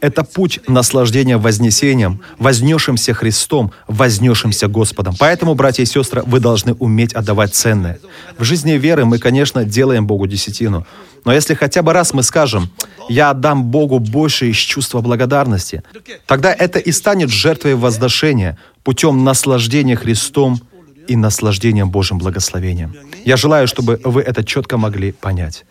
Это 0.00 0.24
путь 0.24 0.60
наслаждения 0.68 1.36
вознесением, 1.38 2.20
вознесшимся 2.38 3.14
Христом, 3.14 3.72
вознесшимся 3.88 4.68
Господом. 4.68 5.14
Поэтому, 5.18 5.54
братья 5.54 5.82
и 5.82 5.86
сестры, 5.86 6.22
вы 6.26 6.40
должны 6.40 6.74
уметь 6.74 7.14
отдавать 7.14 7.54
ценное. 7.54 7.98
В 8.38 8.44
жизни 8.44 8.72
веры 8.72 9.04
мы, 9.04 9.18
конечно, 9.18 9.64
делаем 9.64 10.06
Богу 10.06 10.26
десятину. 10.26 10.86
Но 11.24 11.32
если 11.32 11.54
хотя 11.54 11.82
бы 11.82 11.92
раз 11.92 12.12
мы 12.12 12.22
скажем, 12.22 12.70
я 13.08 13.30
отдам 13.30 13.64
Богу 13.64 13.98
больше 13.98 14.50
из 14.50 14.56
чувства 14.56 15.00
благодарности, 15.00 15.82
тогда 16.26 16.52
это 16.52 16.78
и 16.78 16.92
станет 16.92 17.30
жертвой 17.30 17.74
возношения, 17.74 18.58
путем 18.82 19.24
наслаждения 19.24 19.96
Христом 19.96 20.60
и 21.08 21.16
наслаждением 21.16 21.90
Божьим 21.90 22.18
благословением. 22.18 22.94
Я 23.24 23.36
желаю, 23.36 23.66
чтобы 23.68 24.00
вы 24.04 24.20
это 24.20 24.44
четко 24.44 24.76
могли 24.76 25.12
понять. 25.12 25.64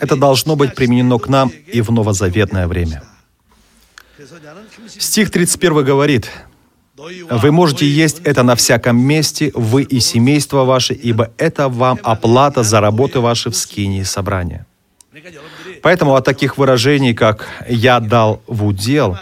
Это 0.00 0.16
должно 0.16 0.56
быть 0.56 0.74
применено 0.74 1.18
к 1.18 1.28
нам 1.28 1.48
и 1.48 1.80
в 1.80 1.90
новозаветное 1.90 2.66
время. 2.66 3.02
Стих 4.98 5.30
31 5.30 5.84
говорит, 5.84 6.30
«Вы 7.30 7.52
можете 7.52 7.86
есть 7.86 8.20
это 8.24 8.42
на 8.42 8.54
всяком 8.54 8.98
месте, 8.98 9.50
вы 9.54 9.82
и 9.82 10.00
семейство 10.00 10.64
ваше, 10.64 10.94
ибо 10.94 11.30
это 11.38 11.68
вам 11.68 11.98
оплата 12.02 12.62
за 12.62 12.80
работы 12.80 13.20
ваши 13.20 13.50
в 13.50 13.56
скинии 13.56 14.02
собрания». 14.02 14.66
Поэтому 15.82 16.14
от 16.14 16.24
таких 16.24 16.58
выражений, 16.58 17.14
как 17.14 17.48
«я 17.68 18.00
дал 18.00 18.42
в 18.46 18.66
удел», 18.66 19.16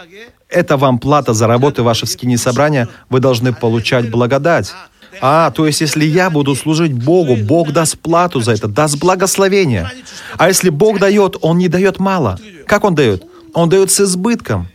это 0.49 0.77
вам 0.77 0.99
плата 0.99 1.33
за 1.33 1.47
работы 1.47 1.83
ваши 1.83 2.05
в 2.05 2.09
скине 2.09 2.37
собрания, 2.37 2.87
вы 3.09 3.19
должны 3.19 3.53
получать 3.53 4.09
благодать. 4.09 4.73
А, 5.21 5.51
то 5.51 5.65
есть, 5.67 5.81
если 5.81 6.05
я 6.05 6.29
буду 6.29 6.55
служить 6.55 6.93
Богу, 6.93 7.35
Бог 7.35 7.71
даст 7.71 7.99
плату 7.99 8.41
за 8.41 8.53
это, 8.53 8.67
даст 8.67 8.97
благословение. 8.97 9.89
А 10.37 10.47
если 10.47 10.69
Бог 10.69 10.99
дает, 10.99 11.37
Он 11.41 11.57
не 11.57 11.67
дает 11.67 11.99
мало. 11.99 12.39
Как 12.65 12.83
Он 12.83 12.95
дает? 12.95 13.23
Он 13.53 13.69
дает 13.69 13.91
с 13.91 14.01
избытком. 14.01 14.67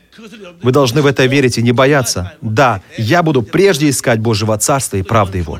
Вы 0.62 0.72
должны 0.72 1.02
в 1.02 1.06
это 1.06 1.26
верить 1.26 1.58
и 1.58 1.62
не 1.62 1.72
бояться. 1.72 2.32
Да, 2.40 2.82
я 2.96 3.22
буду 3.22 3.42
прежде 3.42 3.88
искать 3.90 4.20
Божьего 4.20 4.56
Царства 4.58 4.96
и 4.96 5.02
правды 5.02 5.38
Его. 5.38 5.58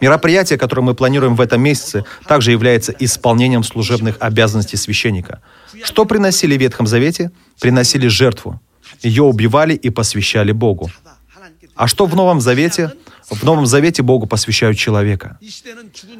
Мероприятие, 0.00 0.58
которое 0.58 0.82
мы 0.82 0.94
планируем 0.94 1.36
в 1.36 1.40
этом 1.40 1.62
месяце, 1.62 2.04
также 2.28 2.52
является 2.52 2.92
исполнением 2.92 3.62
служебных 3.62 4.16
обязанностей 4.20 4.76
священника. 4.76 5.40
Что 5.82 6.04
приносили 6.04 6.56
в 6.56 6.60
Ветхом 6.60 6.86
Завете? 6.86 7.30
Приносили 7.60 8.08
жертву. 8.08 8.60
Ее 9.02 9.22
убивали 9.22 9.74
и 9.74 9.90
посвящали 9.90 10.52
Богу. 10.52 10.90
А 11.76 11.86
что 11.86 12.06
в 12.06 12.16
Новом 12.16 12.40
Завете? 12.40 12.92
В 13.28 13.42
Новом 13.42 13.66
Завете 13.66 14.02
Богу 14.02 14.26
посвящают 14.26 14.78
человека. 14.78 15.38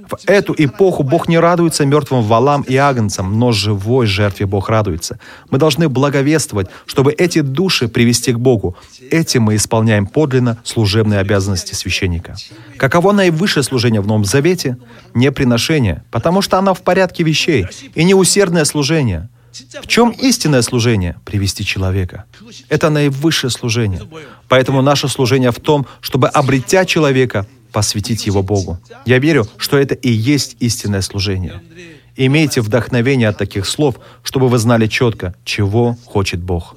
В 0.08 0.18
эту 0.26 0.54
эпоху 0.58 1.02
Бог 1.02 1.28
не 1.28 1.38
радуется 1.38 1.86
мертвым 1.86 2.22
валам 2.22 2.62
и 2.62 2.76
агнцам, 2.76 3.38
но 3.38 3.52
живой 3.52 4.06
жертве 4.06 4.44
Бог 4.46 4.68
радуется. 4.68 5.18
Мы 5.50 5.58
должны 5.58 5.88
благовествовать, 5.88 6.66
чтобы 6.84 7.12
эти 7.12 7.40
души 7.40 7.88
привести 7.88 8.32
к 8.32 8.38
Богу. 8.38 8.76
Этим 9.10 9.44
мы 9.44 9.56
исполняем 9.56 10.06
подлинно 10.06 10.58
служебные 10.62 11.20
обязанности 11.20 11.74
священника. 11.74 12.34
Каково 12.76 13.12
наивысшее 13.12 13.62
служение 13.62 14.00
в 14.00 14.06
Новом 14.06 14.24
Завете? 14.24 14.76
Не 15.14 15.32
приношение, 15.32 16.04
потому 16.10 16.42
что 16.42 16.58
оно 16.58 16.74
в 16.74 16.82
порядке 16.82 17.22
вещей, 17.22 17.66
и 17.94 18.04
не 18.04 18.14
усердное 18.14 18.64
служение– 18.64 19.30
В 19.82 19.86
чем 19.86 20.10
истинное 20.10 20.62
служение? 20.62 21.16
Привести 21.24 21.64
человека. 21.64 22.24
Это 22.68 22.90
наивысшее 22.90 23.50
служение. 23.50 24.00
Поэтому 24.48 24.82
наше 24.82 25.08
служение 25.08 25.50
в 25.50 25.60
том, 25.60 25.86
чтобы, 26.00 26.28
обретя 26.28 26.84
человека, 26.84 27.46
посвятить 27.72 28.26
его 28.26 28.42
Богу. 28.42 28.78
Я 29.04 29.18
верю, 29.18 29.46
что 29.58 29.76
это 29.76 29.94
и 29.94 30.10
есть 30.10 30.56
истинное 30.60 31.02
служение. 31.02 31.60
Имейте 32.16 32.62
вдохновение 32.62 33.28
от 33.28 33.38
таких 33.38 33.66
слов, 33.66 33.96
чтобы 34.22 34.48
вы 34.48 34.58
знали 34.58 34.86
четко, 34.86 35.34
чего 35.44 35.96
хочет 36.06 36.40
Бог. 36.40 36.74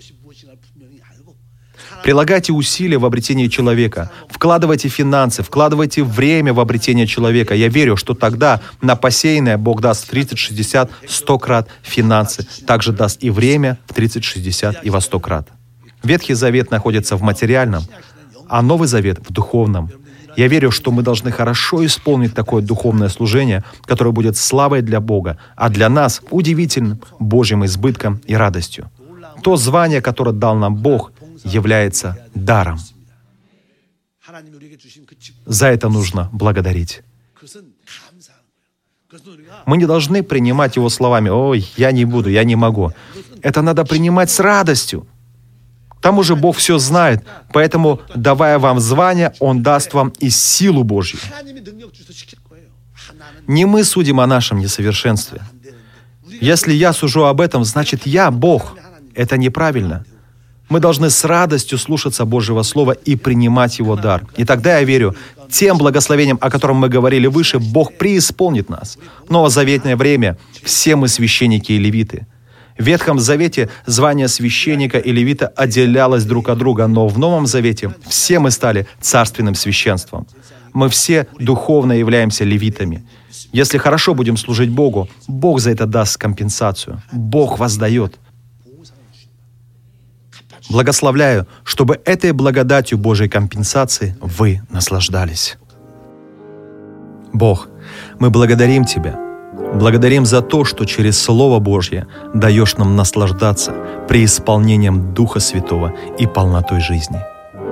Прилагайте 2.03 2.53
усилия 2.53 2.97
в 2.97 3.05
обретении 3.05 3.47
человека. 3.47 4.11
Вкладывайте 4.29 4.89
финансы, 4.89 5.43
вкладывайте 5.43 6.03
время 6.03 6.53
в 6.53 6.59
обретение 6.59 7.07
человека. 7.07 7.53
Я 7.53 7.67
верю, 7.67 7.97
что 7.97 8.13
тогда 8.13 8.61
на 8.81 8.95
посеянное 8.95 9.57
Бог 9.57 9.81
даст 9.81 10.05
в 10.05 10.09
30, 10.09 10.37
60, 10.37 10.91
100 11.07 11.39
крат 11.39 11.69
финансы. 11.81 12.47
Также 12.65 12.93
даст 12.93 13.23
и 13.23 13.29
время 13.29 13.77
в 13.87 13.93
30, 13.93 14.23
60 14.23 14.85
и 14.85 14.89
во 14.89 15.01
100 15.01 15.19
крат. 15.19 15.47
Ветхий 16.03 16.33
Завет 16.33 16.71
находится 16.71 17.17
в 17.17 17.21
материальном, 17.21 17.83
а 18.47 18.61
Новый 18.61 18.87
Завет 18.87 19.19
в 19.27 19.33
духовном. 19.33 19.91
Я 20.37 20.47
верю, 20.47 20.71
что 20.71 20.91
мы 20.91 21.03
должны 21.03 21.31
хорошо 21.31 21.85
исполнить 21.85 22.33
такое 22.33 22.63
духовное 22.63 23.09
служение, 23.09 23.63
которое 23.83 24.11
будет 24.11 24.37
славой 24.37 24.81
для 24.81 25.01
Бога, 25.01 25.37
а 25.55 25.69
для 25.69 25.89
нас 25.89 26.21
удивительным 26.29 27.01
Божьим 27.19 27.65
избытком 27.65 28.21
и 28.25 28.35
радостью. 28.35 28.89
То 29.43 29.57
звание, 29.57 30.01
которое 30.01 30.31
дал 30.31 30.55
нам 30.55 30.75
Бог, 30.75 31.11
является 31.43 32.17
даром. 32.35 32.79
За 35.45 35.67
это 35.67 35.89
нужно 35.89 36.29
благодарить. 36.31 37.01
Мы 39.65 39.77
не 39.77 39.85
должны 39.85 40.21
принимать 40.23 40.75
его 40.75 40.89
словами 40.89 41.29
«Ой, 41.29 41.67
я 41.77 41.91
не 41.91 42.05
буду, 42.05 42.29
я 42.29 42.43
не 42.43 42.55
могу». 42.55 42.91
Это 43.41 43.61
надо 43.61 43.85
принимать 43.85 44.29
с 44.29 44.39
радостью. 44.39 45.07
Там 46.01 46.19
уже 46.19 46.35
Бог 46.35 46.57
все 46.57 46.77
знает, 46.77 47.25
поэтому, 47.51 47.99
давая 48.15 48.57
вам 48.59 48.79
звание, 48.79 49.33
Он 49.39 49.63
даст 49.63 49.93
вам 49.93 50.13
и 50.19 50.29
силу 50.29 50.83
Божью. 50.83 51.19
Не 53.47 53.65
мы 53.65 53.83
судим 53.83 54.19
о 54.19 54.27
нашем 54.27 54.59
несовершенстве. 54.59 55.41
Если 56.41 56.73
я 56.73 56.93
сужу 56.93 57.25
об 57.25 57.41
этом, 57.41 57.65
значит 57.65 58.05
я 58.05 58.31
Бог. 58.31 58.77
Это 59.15 59.37
неправильно. 59.37 60.05
Мы 60.69 60.79
должны 60.79 61.09
с 61.09 61.23
радостью 61.23 61.77
слушаться 61.77 62.25
Божьего 62.25 62.61
Слова 62.63 62.91
и 62.91 63.15
принимать 63.15 63.79
Его 63.79 63.95
дар. 63.95 64.25
И 64.37 64.45
тогда 64.45 64.77
я 64.77 64.83
верю, 64.83 65.15
тем 65.51 65.77
благословением, 65.77 66.37
о 66.41 66.51
котором 66.51 66.77
мы 66.77 66.89
говорили 66.89 67.27
выше, 67.27 67.59
Бог 67.59 67.97
преисполнит 67.97 68.69
нас. 68.69 68.97
В 69.27 69.31
новозаветное 69.31 69.95
время 69.95 70.37
все 70.63 70.95
мы 70.95 71.07
священники 71.07 71.71
и 71.71 71.79
левиты. 71.79 72.27
В 72.77 72.83
Ветхом 72.83 73.19
Завете 73.19 73.69
звание 73.85 74.27
священника 74.27 74.99
и 74.99 75.11
левита 75.11 75.47
отделялось 75.47 76.23
друг 76.23 76.47
от 76.49 76.59
друга, 76.59 76.87
но 76.87 77.07
в 77.07 77.17
Новом 77.17 77.45
Завете 77.45 77.93
все 78.07 78.39
мы 78.39 78.51
стали 78.51 78.87
царственным 79.01 79.55
священством. 79.55 80.27
Мы 80.73 80.87
все 80.87 81.27
духовно 81.39 81.93
являемся 81.93 82.45
левитами. 82.45 83.03
Если 83.51 83.79
хорошо 83.79 84.13
будем 84.13 84.37
служить 84.37 84.69
Богу, 84.69 85.09
Бог 85.27 85.59
за 85.59 85.71
это 85.71 85.87
даст 85.87 86.17
компенсацию. 86.17 87.01
Бог 87.11 87.59
воздает. 87.59 88.19
Благословляю, 90.69 91.47
чтобы 91.63 91.99
этой 92.05 92.31
благодатью 92.31 92.97
Божьей 92.97 93.27
компенсации 93.27 94.15
вы 94.21 94.61
наслаждались. 94.69 95.57
Бог, 97.33 97.67
мы 98.19 98.29
благодарим 98.29 98.85
Тебя. 98.85 99.19
Благодарим 99.73 100.25
за 100.25 100.41
то, 100.41 100.63
что 100.63 100.85
через 100.85 101.19
Слово 101.19 101.59
Божье 101.59 102.07
даешь 102.33 102.77
нам 102.77 102.95
наслаждаться 102.95 103.73
преисполнением 104.07 105.13
Духа 105.13 105.39
Святого 105.39 105.93
и 106.17 106.27
полнотой 106.27 106.79
жизни. 106.79 107.19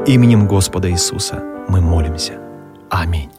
Именем 0.05 0.47
Господа 0.47 0.89
Иисуса 0.91 1.43
мы 1.67 1.81
молимся. 1.81 2.33
Аминь. 2.89 3.36